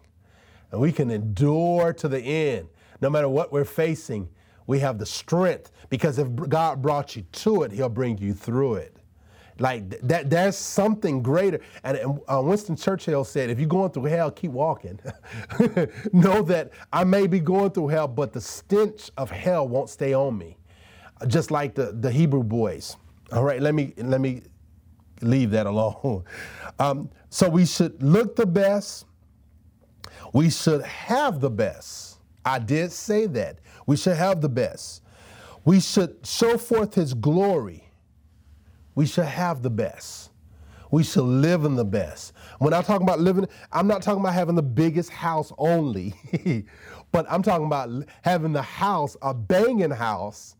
[0.72, 2.68] And we can endure to the end.
[3.00, 4.28] No matter what we're facing,
[4.66, 8.74] we have the strength because if God brought you to it, he'll bring you through
[8.74, 8.96] it.
[9.60, 11.60] Like that, there's something greater.
[11.82, 15.00] And uh, Winston Churchill said, if you're going through hell, keep walking.
[16.12, 20.14] know that I may be going through hell, but the stench of hell won't stay
[20.14, 20.56] on me.
[21.26, 22.96] Just like the, the Hebrew boys.
[23.32, 24.42] All right, let me let me
[25.20, 26.24] leave that alone.
[26.80, 29.04] Um, so we should look the best.
[30.32, 32.20] We should have the best.
[32.44, 33.58] I did say that.
[33.84, 35.02] We should have the best.
[35.64, 37.87] We should show forth his glory
[38.98, 40.32] we should have the best.
[40.90, 42.32] We should live in the best.
[42.58, 46.16] When I talk about living, I'm not talking about having the biggest house only,
[47.12, 47.90] but I'm talking about
[48.22, 50.56] having the house, a banging house,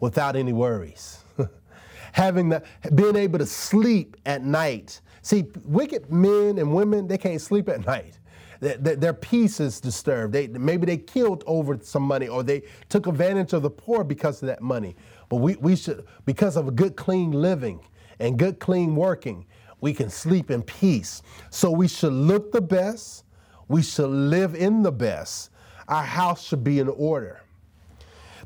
[0.00, 1.18] without any worries.
[2.12, 2.62] having the,
[2.94, 5.02] being able to sleep at night.
[5.20, 8.20] See, wicked men and women, they can't sleep at night.
[8.60, 10.32] Their, peace is disturbed.
[10.32, 14.40] They, maybe they killed over some money or they took advantage of the poor because
[14.40, 14.96] of that money.
[15.34, 17.80] But we, we should, because of a good, clean living
[18.20, 19.46] and good, clean working,
[19.80, 21.22] we can sleep in peace.
[21.50, 23.24] So we should look the best.
[23.66, 25.50] We should live in the best.
[25.88, 27.42] Our house should be in order.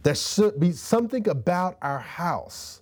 [0.03, 2.81] There should be something about our house.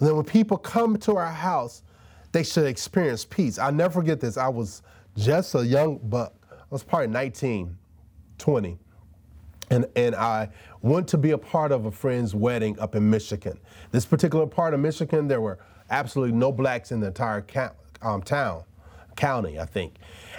[0.00, 1.84] And then when people come to our house,
[2.32, 3.60] they should experience peace.
[3.60, 4.36] I'll never forget this.
[4.36, 4.82] I was
[5.16, 6.34] just a young buck.
[6.50, 7.78] I was probably 19,
[8.36, 8.78] 20.
[9.70, 10.50] And, and I
[10.84, 13.58] went to be a part of a friend's wedding up in Michigan.
[13.90, 17.44] This particular part of Michigan, there were absolutely no blacks in the entire
[18.02, 18.64] um, town,
[19.16, 19.94] county, I think.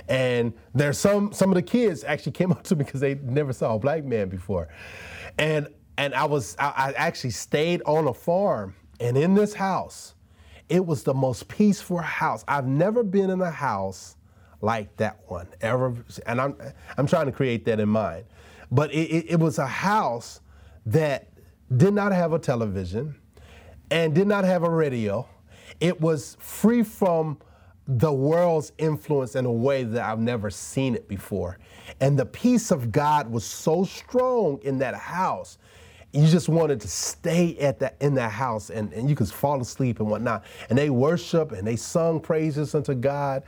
[0.08, 3.54] And there's some some of the kids actually came up to me because they never
[3.54, 4.68] saw a black man before,
[5.40, 10.14] and and I was I, I actually stayed on a farm, and in this house,
[10.70, 12.46] it was the most peaceful house.
[12.48, 14.16] I've never been in a house
[14.62, 15.96] like that one ever,
[16.28, 16.56] and I'm
[17.00, 18.26] I'm trying to create that in mind.
[18.72, 20.42] But it, it, it was a house
[20.86, 21.30] that
[21.76, 23.16] did not have a television
[23.92, 25.28] and did not have a radio.
[25.80, 27.38] It was free from
[27.88, 31.60] the world's influence in a way that I've never seen it before.
[32.02, 35.58] And the peace of God was so strong in that house.
[36.12, 39.62] You just wanted to stay at that in that house and, and you could fall
[39.62, 40.46] asleep and whatnot.
[40.70, 43.44] And they worship and they sung praises unto God.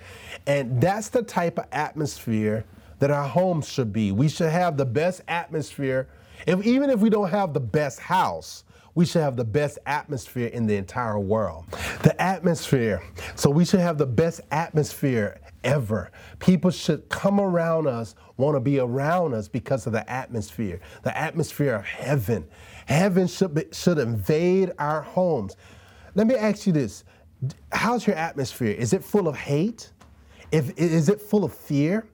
[0.46, 2.66] And that's the type of atmosphere
[3.00, 4.12] that our homes should be.
[4.12, 6.08] We should have the best atmosphere
[6.46, 8.64] If, even if we don't have the best house,
[8.96, 11.66] we should have the best atmosphere in the entire world.
[12.04, 13.02] The atmosphere.
[13.36, 16.12] So we should have the best atmosphere ever.
[16.40, 21.16] People should come around us, want to be around us because of the atmosphere, the
[21.16, 22.48] atmosphere of heaven.
[22.88, 25.58] Heaven should, be, should invade our homes.
[26.16, 27.04] Let me ask you this
[27.72, 28.72] How's your atmosphere?
[28.72, 29.92] Is it full of hate?
[30.52, 32.08] If, is it full of fear?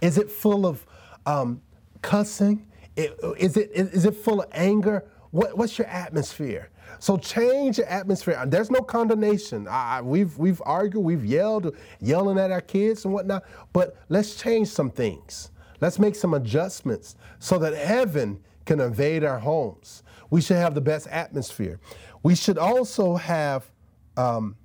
[0.00, 0.86] Is it full of
[1.24, 1.62] um,
[2.02, 2.66] cussing?
[2.96, 5.04] Is it, is it full of anger?
[5.30, 6.70] What, what's your atmosphere?
[6.98, 8.42] So change your atmosphere.
[8.46, 9.66] There's no condemnation.
[9.68, 13.44] I, we've we've argued, we've yelled, yelling at our kids and whatnot.
[13.72, 15.50] But let's change some things.
[15.80, 20.02] Let's make some adjustments so that heaven can invade our homes.
[20.30, 21.80] We should have the best atmosphere.
[22.22, 23.70] We should also have
[24.16, 24.56] um,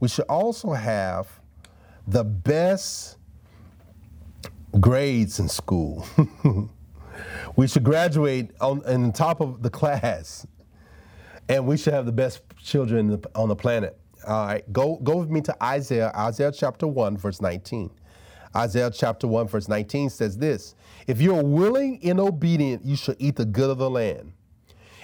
[0.00, 1.28] we should also have
[2.06, 3.16] the best
[4.80, 6.06] grades in school.
[7.56, 10.46] we should graduate on in the top of the class,
[11.48, 13.98] and we should have the best children on the planet.
[14.26, 17.90] All right, go go with me to Isaiah, Isaiah chapter one, verse 19.
[18.54, 20.74] Isaiah chapter 1, verse 19 says this
[21.06, 24.32] If you're willing and obedient, you shall eat the good of the land.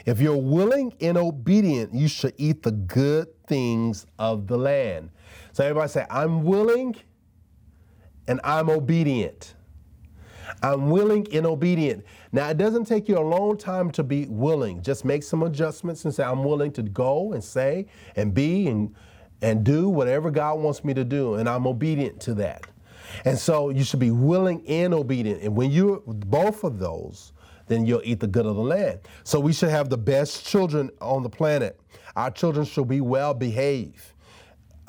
[0.07, 5.11] If you're willing and obedient, you shall eat the good things of the land.
[5.53, 6.97] So everybody say, I'm willing
[8.27, 9.55] and I'm obedient.
[10.63, 12.05] I'm willing and obedient.
[12.33, 14.83] Now, it doesn't take you a long time to be willing.
[14.83, 18.95] Just make some adjustments and say, I'm willing to go and say and be and,
[19.43, 22.67] and do whatever God wants me to do, and I'm obedient to that.
[23.25, 25.43] And so you should be willing and obedient.
[25.43, 27.33] And when you're both of those,
[27.67, 29.01] then you'll eat the good of the land.
[29.25, 31.79] So we should have the best children on the planet.
[32.17, 34.13] Our children should be well behaved.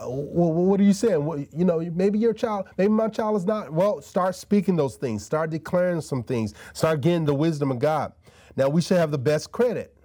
[0.02, 1.48] What are you saying?
[1.56, 3.72] You know, maybe your child, maybe my child is not.
[3.72, 5.24] Well, start speaking those things.
[5.24, 6.54] Start declaring some things.
[6.74, 8.14] Start getting the wisdom of God.
[8.56, 9.96] Now, we should have the best credit.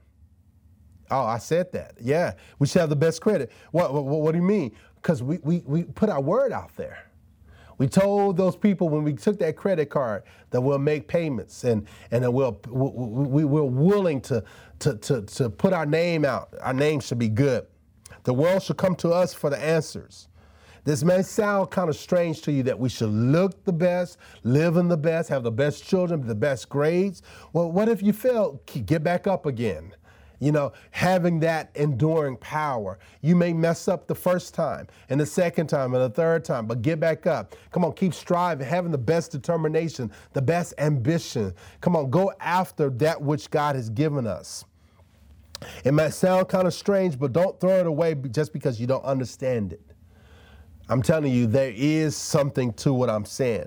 [1.10, 1.94] Oh, I said that.
[2.00, 3.52] Yeah, we should have the best credit.
[3.72, 4.74] What, what, what do you mean?
[4.96, 7.10] Because we, we, we put our word out there.
[7.76, 11.86] We told those people when we took that credit card that we'll make payments and,
[12.10, 14.44] and that we'll, we, we're willing to,
[14.78, 16.54] to, to, to put our name out.
[16.60, 17.66] Our name should be good.
[18.24, 20.28] The world should come to us for the answers.
[20.84, 24.76] This may sound kind of strange to you that we should look the best, live
[24.76, 27.22] in the best, have the best children, the best grades.
[27.54, 28.60] Well, what if you fail?
[28.84, 29.94] Get back up again
[30.40, 32.98] you know, having that enduring power.
[33.22, 36.66] You may mess up the first time, and the second time, and the third time,
[36.66, 37.56] but get back up.
[37.70, 41.54] Come on, keep striving, having the best determination, the best ambition.
[41.80, 44.66] Come on, go after that which God has given us.
[45.84, 49.04] It might sound kind of strange, but don't throw it away just because you don't
[49.04, 49.82] understand it.
[50.88, 53.66] I'm telling you, there is something to what I'm saying.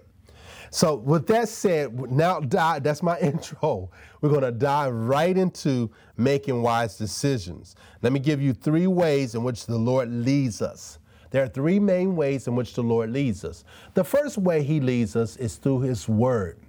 [0.69, 3.89] So, with that said, now that's my intro.
[4.21, 7.75] We're going to dive right into making wise decisions.
[8.01, 10.99] Let me give you three ways in which the Lord leads us.
[11.31, 13.63] There are three main ways in which the Lord leads us.
[13.93, 16.59] The first way He leads us is through His Word.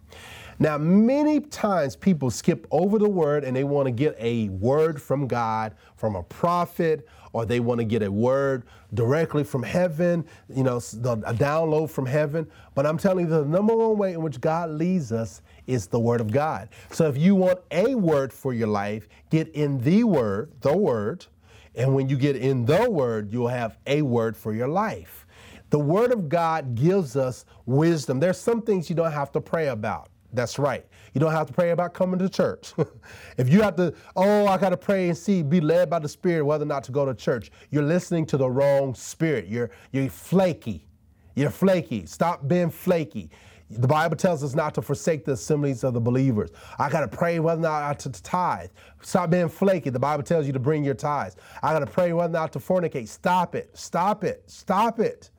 [0.61, 5.01] Now, many times people skip over the word and they want to get a word
[5.01, 10.25] from God, from a prophet, or they want to get a word directly from heaven,
[10.49, 12.47] you know, a download from heaven.
[12.75, 16.01] But I'm telling you, the number one way in which God leads us is the
[16.01, 16.71] Word of God.
[16.91, 21.27] So if you want a word for your life, get in the Word, the Word.
[21.75, 25.27] And when you get in the Word, you'll have a word for your life.
[25.71, 28.19] The Word of God gives us wisdom.
[28.19, 30.09] There's some things you don't have to pray about.
[30.33, 30.85] That's right.
[31.15, 32.75] You don't have to pray about coming to church.
[33.39, 36.09] if you have to, oh, I got to pray and see, be led by the
[36.09, 39.47] Spirit whether or not to go to church, you're listening to the wrong spirit.
[39.47, 40.87] You're, you're flaky.
[41.35, 42.05] You're flaky.
[42.07, 43.31] Stop being flaky.
[43.71, 46.51] The Bible tells us not to forsake the assemblies of the believers.
[46.79, 48.71] I got to pray whether or not to tithe.
[49.03, 49.91] Stop being flaky.
[49.91, 51.37] The Bible tells you to bring your tithes.
[51.63, 53.09] I got to pray whether or not to fornicate.
[53.09, 53.71] Stop it.
[53.75, 54.43] Stop it.
[54.47, 55.31] Stop it.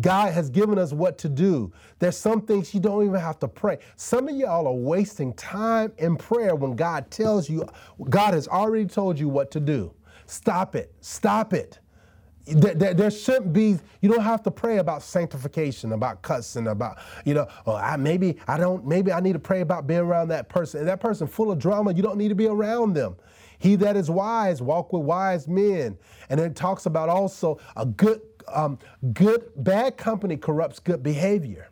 [0.00, 1.72] God has given us what to do.
[1.98, 3.78] There's some things you don't even have to pray.
[3.96, 7.66] Some of y'all are wasting time in prayer when God tells you,
[8.08, 9.92] God has already told you what to do.
[10.26, 10.92] Stop it.
[11.00, 11.78] Stop it.
[12.46, 17.34] There, there, shouldn't be, you don't have to pray about sanctification, about cussing, about, you
[17.34, 20.48] know, oh, I, maybe I don't, maybe I need to pray about being around that
[20.48, 20.80] person.
[20.80, 23.14] And that person full of drama, you don't need to be around them.
[23.60, 25.96] He that is wise, walk with wise men.
[26.30, 28.78] And it talks about also a good um,
[29.12, 31.70] good, bad company corrupts good behavior.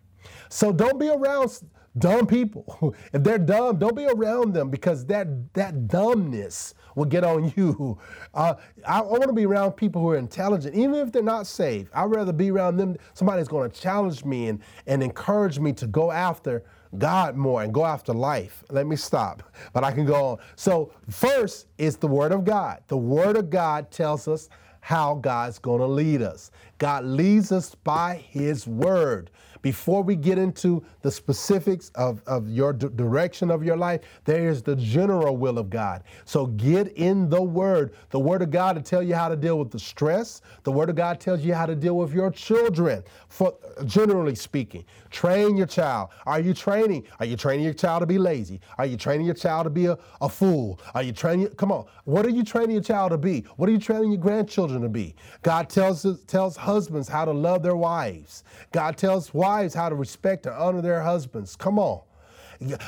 [0.49, 1.61] So don't be around
[1.99, 2.95] dumb people.
[3.13, 7.99] if they're dumb, don't be around them because that that dumbness will get on you.
[8.33, 8.55] Uh,
[8.87, 11.91] I, I want to be around people who are intelligent, even if they're not saved.
[11.93, 12.97] I'd rather be around them.
[13.13, 16.63] Somebody's going to challenge me and, and encourage me to go after
[16.97, 18.63] God more and go after life.
[18.71, 19.43] Let me stop,
[19.73, 20.39] but I can go on.
[20.55, 22.83] So, first is the Word of God.
[22.87, 24.49] The Word of God tells us
[24.81, 26.51] how God's going to lead us.
[26.79, 29.31] God leads us by His Word.
[29.63, 34.49] Before we get into the specifics of, of your d- direction of your life, there
[34.49, 36.03] is the general will of God.
[36.25, 37.93] So get in the Word.
[38.09, 40.41] The Word of God to tell you how to deal with the stress.
[40.63, 43.55] The Word of God tells you how to deal with your children, for
[43.85, 44.85] generally speaking.
[45.11, 46.09] Train your child.
[46.25, 47.07] Are you training?
[47.19, 48.61] Are you training your child to be lazy?
[48.79, 50.81] Are you training your child to be a, a fool?
[50.95, 51.49] Are you training?
[51.49, 51.85] Come on.
[52.05, 53.45] What are you training your child to be?
[53.57, 55.15] What are you training your grandchildren to be?
[55.43, 58.45] God tells tells husbands how to love their wives.
[58.73, 61.57] God tells wives how to respect and honor their husbands.
[61.57, 62.03] Come on.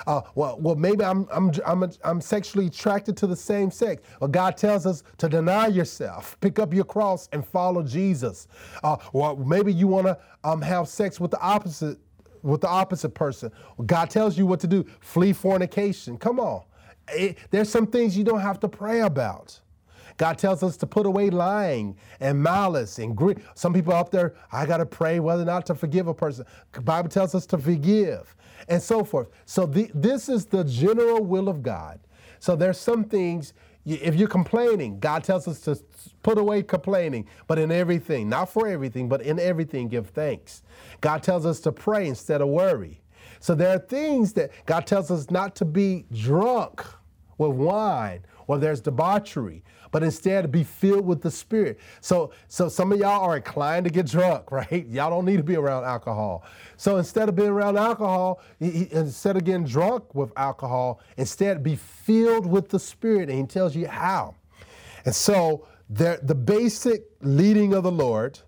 [0.07, 4.03] Uh, well, well, maybe I'm, I'm, I'm, I'm sexually attracted to the same sex.
[4.21, 8.49] Well, God tells us to deny yourself, pick up your cross, and follow Jesus.
[8.83, 11.99] Uh, well, maybe you want to um, have sex with the opposite
[12.43, 13.53] with the opposite person.
[13.77, 14.85] Well, God tells you what to do.
[15.01, 16.19] Flee fornication.
[16.19, 16.65] Come on.
[17.09, 19.59] It, there's some things you don't have to pray about.
[20.17, 23.43] God tells us to put away lying and malice and greed.
[23.55, 26.45] Some people out there, I got to pray whether or not to forgive a person.
[26.73, 28.35] The Bible tells us to forgive
[28.69, 29.29] and so forth.
[29.45, 32.01] So the, this is the general will of God.
[32.39, 33.55] So there's some things,
[33.85, 35.81] if you're complaining, God tells us to
[36.23, 40.63] put away complaining, but in everything, not for everything, but in everything, give thanks.
[41.01, 43.01] God tells us to pray instead of worry.
[43.41, 46.85] So there are things that God tells us not to be drunk
[47.39, 49.63] with wine or there's debauchery
[49.93, 51.79] but instead be filled with the Spirit.
[52.01, 54.85] So, so some of y'all are inclined to get drunk, right?
[54.89, 56.45] Y'all don't need to be around alcohol.
[56.77, 62.47] So instead of being around alcohol, instead of getting drunk with alcohol, instead be filled
[62.47, 63.29] with the Spirit.
[63.29, 64.35] And He tells you how.
[65.05, 68.41] And so the, the basic leading of the Lord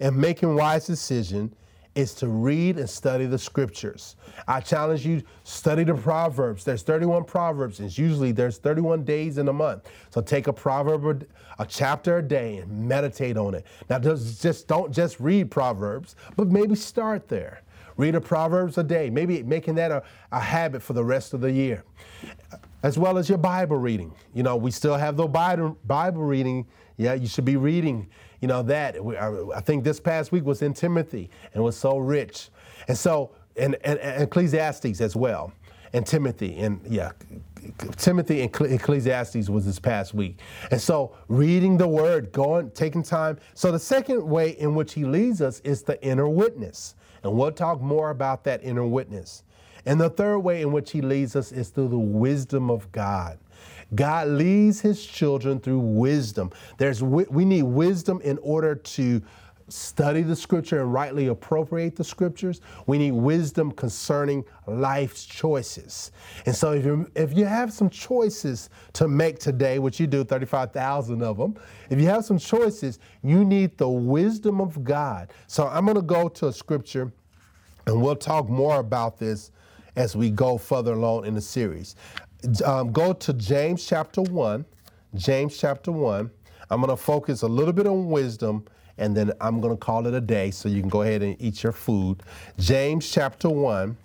[0.00, 1.54] and making wise decision
[1.94, 4.16] is to read and study the scriptures.
[4.48, 6.64] I challenge you study the proverbs.
[6.64, 9.88] There's 31 proverbs and usually there's 31 days in a month.
[10.10, 11.26] So take a proverb
[11.58, 13.64] a chapter a day and meditate on it.
[13.88, 17.62] Now just don't just read proverbs, but maybe start there.
[17.96, 21.40] Read a proverbs a day, maybe making that a, a habit for the rest of
[21.40, 21.84] the year.
[22.82, 24.12] As well as your Bible reading.
[24.34, 26.66] You know, we still have the Bible Bible reading.
[26.96, 28.08] Yeah, you should be reading
[28.44, 28.98] you know, that.
[29.56, 32.50] I think this past week was in Timothy and was so rich.
[32.88, 35.50] And so, and, and, and Ecclesiastes as well,
[35.94, 37.12] and Timothy, and yeah,
[37.96, 40.40] Timothy and Ecclesiastes was this past week.
[40.70, 43.38] And so, reading the word, going, taking time.
[43.54, 46.96] So, the second way in which he leads us is the inner witness.
[47.22, 49.42] And we'll talk more about that inner witness.
[49.86, 53.38] And the third way in which he leads us is through the wisdom of God.
[53.94, 56.50] God leads his children through wisdom.
[56.78, 59.22] There's we need wisdom in order to
[59.68, 62.60] study the scripture and rightly appropriate the scriptures.
[62.86, 66.12] We need wisdom concerning life's choices.
[66.46, 70.24] And so if you if you have some choices to make today, which you do
[70.24, 71.56] 35,000 of them,
[71.90, 75.32] if you have some choices, you need the wisdom of God.
[75.46, 77.12] So I'm going to go to a scripture
[77.86, 79.50] and we'll talk more about this
[79.96, 81.94] as we go further along in the series
[82.64, 84.64] um, go to James chapter 1.
[85.14, 86.30] James chapter 1.
[86.70, 88.64] I'm going to focus a little bit on wisdom
[88.98, 91.36] and then I'm going to call it a day so you can go ahead and
[91.40, 92.22] eat your food.
[92.58, 93.96] James chapter 1.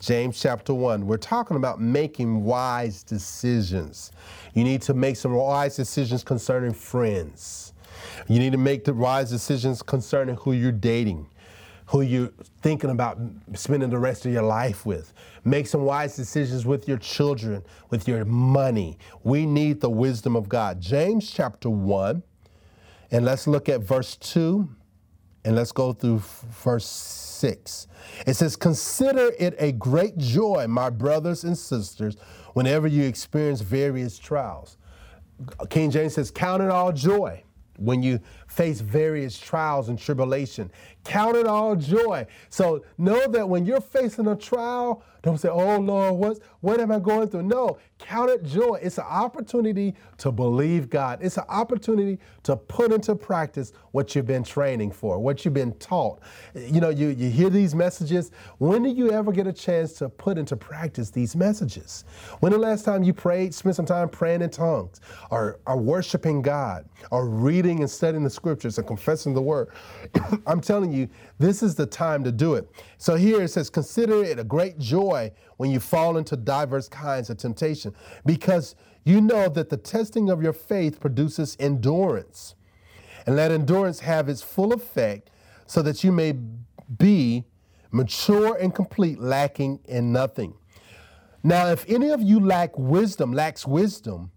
[0.00, 1.06] James chapter 1.
[1.06, 4.10] We're talking about making wise decisions.
[4.52, 7.72] You need to make some wise decisions concerning friends.
[8.26, 11.28] You need to make the wise decisions concerning who you're dating
[11.86, 12.30] who you're
[12.60, 13.18] thinking about
[13.54, 15.12] spending the rest of your life with.
[15.44, 18.98] Make some wise decisions with your children, with your money.
[19.24, 20.80] We need the wisdom of God.
[20.80, 22.22] James chapter 1,
[23.10, 24.68] and let's look at verse 2,
[25.44, 26.18] and let's go through
[26.62, 27.88] verse 6.
[28.26, 32.16] It says, Consider it a great joy, my brothers and sisters,
[32.54, 34.76] whenever you experience various trials.
[35.70, 37.42] King James says, Count it all joy
[37.78, 38.20] when you
[38.52, 40.70] face various trials and tribulation.
[41.04, 42.26] Count it all joy.
[42.50, 46.90] So know that when you're facing a trial, don't say, oh Lord, what, what am
[46.90, 47.44] I going through?
[47.44, 48.78] No, count it joy.
[48.82, 51.20] It's an opportunity to believe God.
[51.22, 55.72] It's an opportunity to put into practice what you've been training for, what you've been
[55.74, 56.20] taught.
[56.54, 58.32] You know, you, you hear these messages.
[58.58, 62.04] When do you ever get a chance to put into practice these messages?
[62.40, 65.00] When the last time you prayed, spent some time praying in tongues,
[65.30, 69.68] or, or worshiping God, or reading and studying the scriptures and confessing the word,
[70.48, 72.68] I'm telling you, this is the time to do it.
[72.98, 77.30] So here it says, Consider it a great joy when you fall into diverse kinds
[77.30, 77.94] of temptation,
[78.26, 78.74] because
[79.04, 82.56] you know that the testing of your faith produces endurance.
[83.26, 85.30] And let endurance have its full effect,
[85.66, 86.32] so that you may
[86.98, 87.44] be
[87.92, 90.54] mature and complete, lacking in nothing.
[91.44, 94.32] Now, if any of you lack wisdom, lacks wisdom,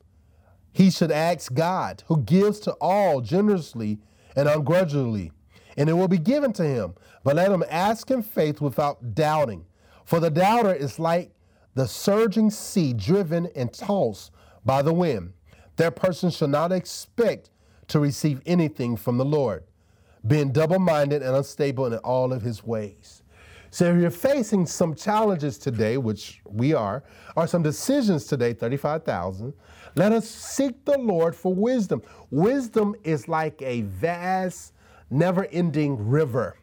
[0.76, 3.98] he should ask God, who gives to all generously
[4.36, 5.32] and ungrudgingly,
[5.78, 6.96] and it will be given to him.
[7.24, 9.66] But let him ask in faith without doubting.
[10.04, 11.32] For the doubter is like
[11.76, 14.32] the surging sea driven and tossed
[14.66, 15.32] by the wind.
[15.78, 17.52] That person shall not expect
[17.88, 19.64] to receive anything from the Lord,
[20.28, 23.24] being double minded and unstable in all of his ways.
[23.76, 27.04] So if you're facing some challenges today, which we are,
[27.36, 29.52] or some decisions today, 35,000,
[29.96, 32.02] let us seek the Lord for wisdom.
[32.32, 34.72] Wisdom is like a vast,
[35.10, 36.58] never ending river,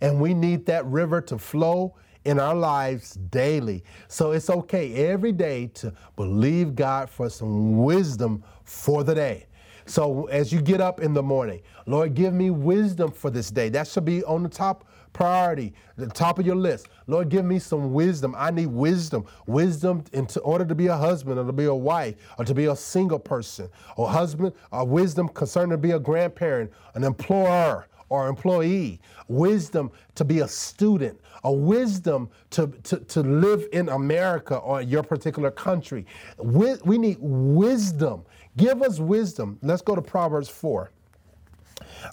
[0.00, 1.94] and we need that river to flow
[2.24, 3.84] in our lives daily.
[4.08, 9.46] So it's okay every day to believe God for some wisdom for the day.
[9.86, 13.68] So as you get up in the morning, Lord, give me wisdom for this day.
[13.68, 16.88] That should be on the top priority, the top of your list.
[17.06, 18.34] Lord, give me some wisdom.
[18.36, 19.26] I need wisdom.
[19.46, 22.66] Wisdom in order to be a husband or to be a wife or to be
[22.66, 28.28] a single person or husband, or wisdom concerned to be a grandparent, an employer or
[28.28, 34.80] employee, wisdom to be a student, a wisdom to, to, to live in America or
[34.80, 36.06] your particular country.
[36.38, 38.24] We, we need wisdom.
[38.56, 39.58] Give us wisdom.
[39.62, 40.90] Let's go to Proverbs 4.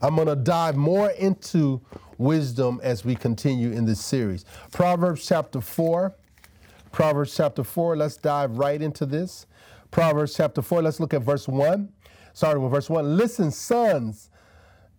[0.01, 1.81] I'm going to dive more into
[2.17, 4.45] wisdom as we continue in this series.
[4.71, 6.15] Proverbs chapter 4.
[6.91, 7.97] Proverbs chapter 4.
[7.97, 9.45] Let's dive right into this.
[9.91, 10.81] Proverbs chapter 4.
[10.81, 11.89] Let's look at verse 1.
[12.33, 13.17] Starting with verse 1.
[13.17, 14.29] Listen, sons,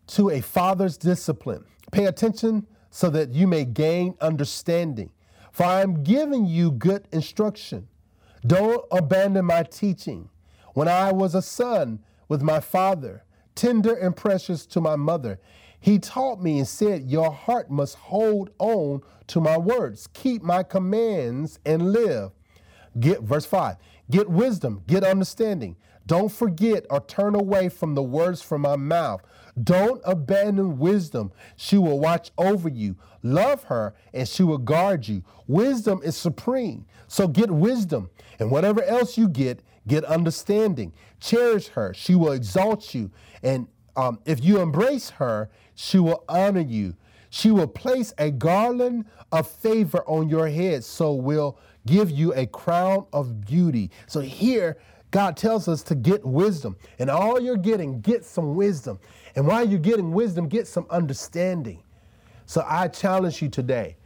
[0.08, 1.64] to a father's discipline.
[1.92, 5.10] Pay attention so that you may gain understanding.
[5.52, 7.88] For I am giving you good instruction.
[8.46, 10.28] Don't abandon my teaching.
[10.74, 13.24] When I was a son with my father,
[13.56, 15.40] tender and precious to my mother,
[15.80, 20.08] he taught me and said, Your heart must hold on to my words.
[20.14, 22.30] Keep my commands and live.
[22.98, 23.76] Get verse 5.
[24.10, 25.76] Get wisdom, get understanding.
[26.06, 29.22] Don't forget or turn away from the words from my mouth.
[29.62, 31.32] Don't abandon wisdom.
[31.56, 32.96] She will watch over you.
[33.22, 35.24] Love her, and she will guard you.
[35.48, 36.86] Wisdom is supreme.
[37.08, 38.10] So get wisdom.
[38.38, 40.92] And whatever else you get, get understanding.
[41.20, 41.92] Cherish her.
[41.94, 43.10] She will exalt you.
[43.42, 46.94] And um, if you embrace her, she will honor you.
[47.30, 52.46] She will place a garland of favor on your head, so will give you a
[52.46, 53.90] crown of beauty.
[54.06, 54.78] So here,
[55.10, 56.76] God tells us to get wisdom.
[56.98, 58.98] And all you're getting, get some wisdom.
[59.34, 61.82] And while you're getting wisdom, get some understanding.
[62.46, 63.96] So I challenge you today,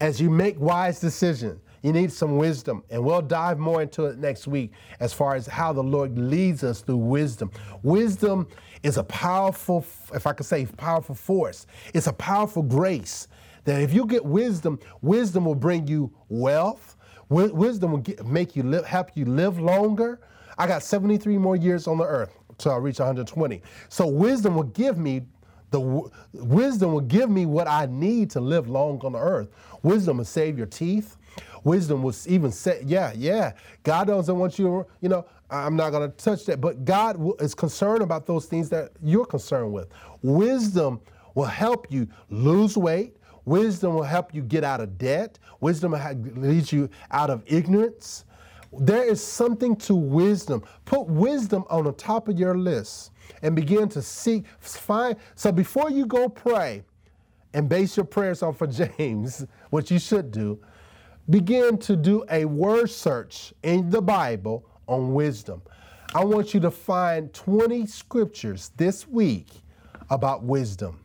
[0.00, 2.82] as you make wise decisions, you need some wisdom.
[2.90, 6.62] And we'll dive more into it next week as far as how the Lord leads
[6.64, 7.50] us through wisdom.
[7.82, 8.48] Wisdom
[8.82, 11.66] is a powerful, if I could say, powerful force.
[11.94, 13.28] It's a powerful grace
[13.64, 16.96] that if you get wisdom, wisdom will bring you wealth.
[17.28, 20.20] Wisdom will get, make you live, help you live longer.
[20.58, 23.62] I got 73 more years on the earth till I reach 120.
[23.88, 25.22] So wisdom will give me
[25.70, 29.50] the wisdom will give me what I need to live long on the earth.
[29.82, 31.16] Wisdom will save your teeth.
[31.64, 33.52] Wisdom was even say, yeah, yeah.
[33.82, 36.60] God doesn't want you, you know, I'm not going to touch that.
[36.60, 39.88] But God is concerned about those things that you're concerned with.
[40.22, 41.00] Wisdom
[41.34, 43.16] will help you lose weight.
[43.44, 45.38] Wisdom will help you get out of debt.
[45.60, 45.94] Wisdom
[46.36, 48.24] leads you out of ignorance.
[48.78, 50.62] There is something to wisdom.
[50.84, 53.10] Put wisdom on the top of your list
[53.42, 55.16] and begin to seek, find.
[55.34, 56.84] So before you go pray
[57.52, 58.66] and base your prayers on for
[58.98, 60.60] James, which you should do,
[61.28, 65.62] begin to do a word search in the Bible on wisdom.
[66.14, 69.48] I want you to find 20 scriptures this week
[70.10, 71.00] about wisdom.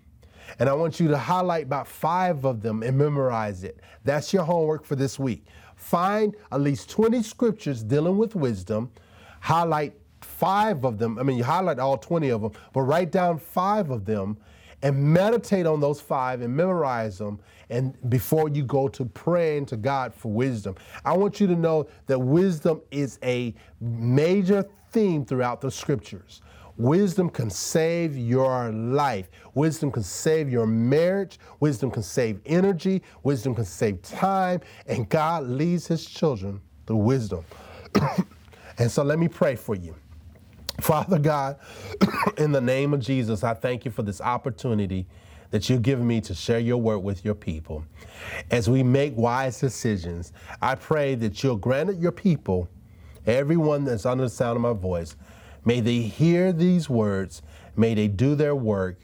[0.59, 3.79] And I want you to highlight about five of them and memorize it.
[4.03, 5.45] That's your homework for this week.
[5.75, 8.91] Find at least 20 scriptures dealing with wisdom,
[9.41, 11.19] highlight five of them.
[11.19, 14.37] I mean, you highlight all 20 of them, but write down five of them
[14.85, 17.39] and meditate on those five and memorize them
[17.71, 20.75] and before you go to praying to God for wisdom.
[21.03, 26.43] I want you to know that wisdom is a major theme throughout the scriptures.
[26.77, 29.31] Wisdom can save your life.
[29.55, 31.39] Wisdom can save your marriage.
[31.61, 33.01] Wisdom can save energy.
[33.23, 34.61] Wisdom can save time.
[34.85, 37.43] And God leads his children through wisdom.
[38.77, 39.95] and so let me pray for you.
[40.81, 41.57] Father God,
[42.37, 45.05] in the name of Jesus, I thank you for this opportunity
[45.51, 47.85] that you've given me to share your word with your people.
[48.51, 52.67] As we make wise decisions, I pray that you'll grant it your people,
[53.25, 55.15] everyone that's under the sound of my voice,
[55.63, 57.41] may they hear these words,
[57.75, 58.99] may they do their work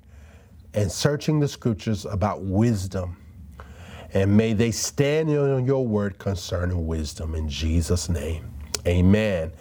[0.73, 3.17] and searching the scriptures about wisdom.
[4.13, 8.50] And may they stand on your word concerning wisdom in Jesus' name.
[8.87, 9.51] Amen.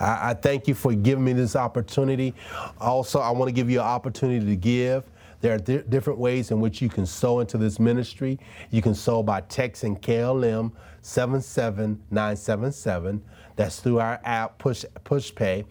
[0.00, 2.34] I, I, thank you for giving me this opportunity.
[2.80, 5.04] Also, I want to give you an opportunity to give.
[5.40, 8.38] There are di- different ways in which you can sow into this ministry.
[8.70, 13.22] You can sow by texting KLM 77977.
[13.54, 15.64] That's through our app, Push, Pushpay.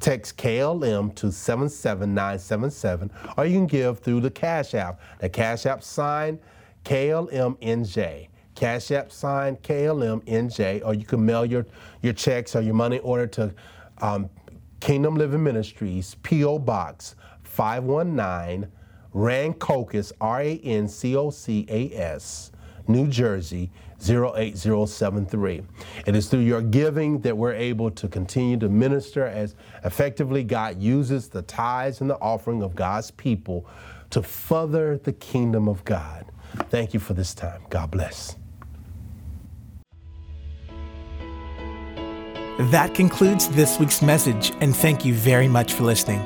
[0.00, 5.00] Text KLM to 77977, or you can give through the Cash App.
[5.18, 6.38] The Cash App sign
[6.84, 8.28] KLMNJ.
[8.56, 11.66] Cash App sign KLMNJ, or you can mail your,
[12.02, 13.54] your checks or your money order to
[13.98, 14.28] um,
[14.80, 16.58] Kingdom Living Ministries, P.O.
[16.58, 18.70] Box 519,
[19.14, 22.50] Rancocas, R A N C O C A S,
[22.88, 25.62] New Jersey 08073.
[26.06, 29.54] It is through your giving that we're able to continue to minister as
[29.84, 33.66] effectively God uses the tithes and the offering of God's people
[34.10, 36.26] to further the kingdom of God.
[36.70, 37.62] Thank you for this time.
[37.70, 38.36] God bless.
[42.58, 46.22] That concludes this week's message, and thank you very much for listening.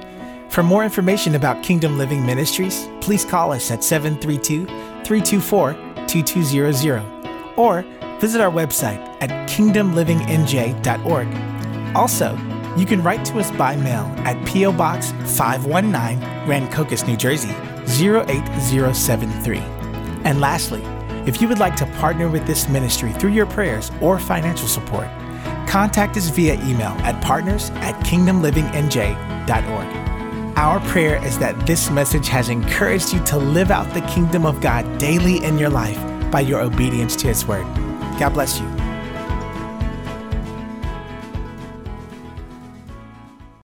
[0.49, 4.67] For more information about Kingdom Living Ministries, please call us at 732
[5.05, 5.77] 324
[6.07, 7.03] 2200
[7.57, 7.83] or
[8.21, 11.97] visit our website at kingdomlivingnj.org.
[11.97, 12.39] Also,
[12.77, 14.71] you can write to us by mail at P.O.
[14.73, 17.51] Box 519, Rancocas, New Jersey
[17.87, 19.59] 08073.
[20.25, 20.83] And lastly,
[21.27, 25.09] if you would like to partner with this ministry through your prayers or financial support,
[25.71, 30.59] contact us via email at partners at kingdomlivingnj.org.
[30.59, 34.61] Our prayer is that this message has encouraged you to live out the kingdom of
[34.61, 35.99] God daily in your life
[36.33, 37.65] by your obedience to His word.
[38.19, 38.90] God bless you.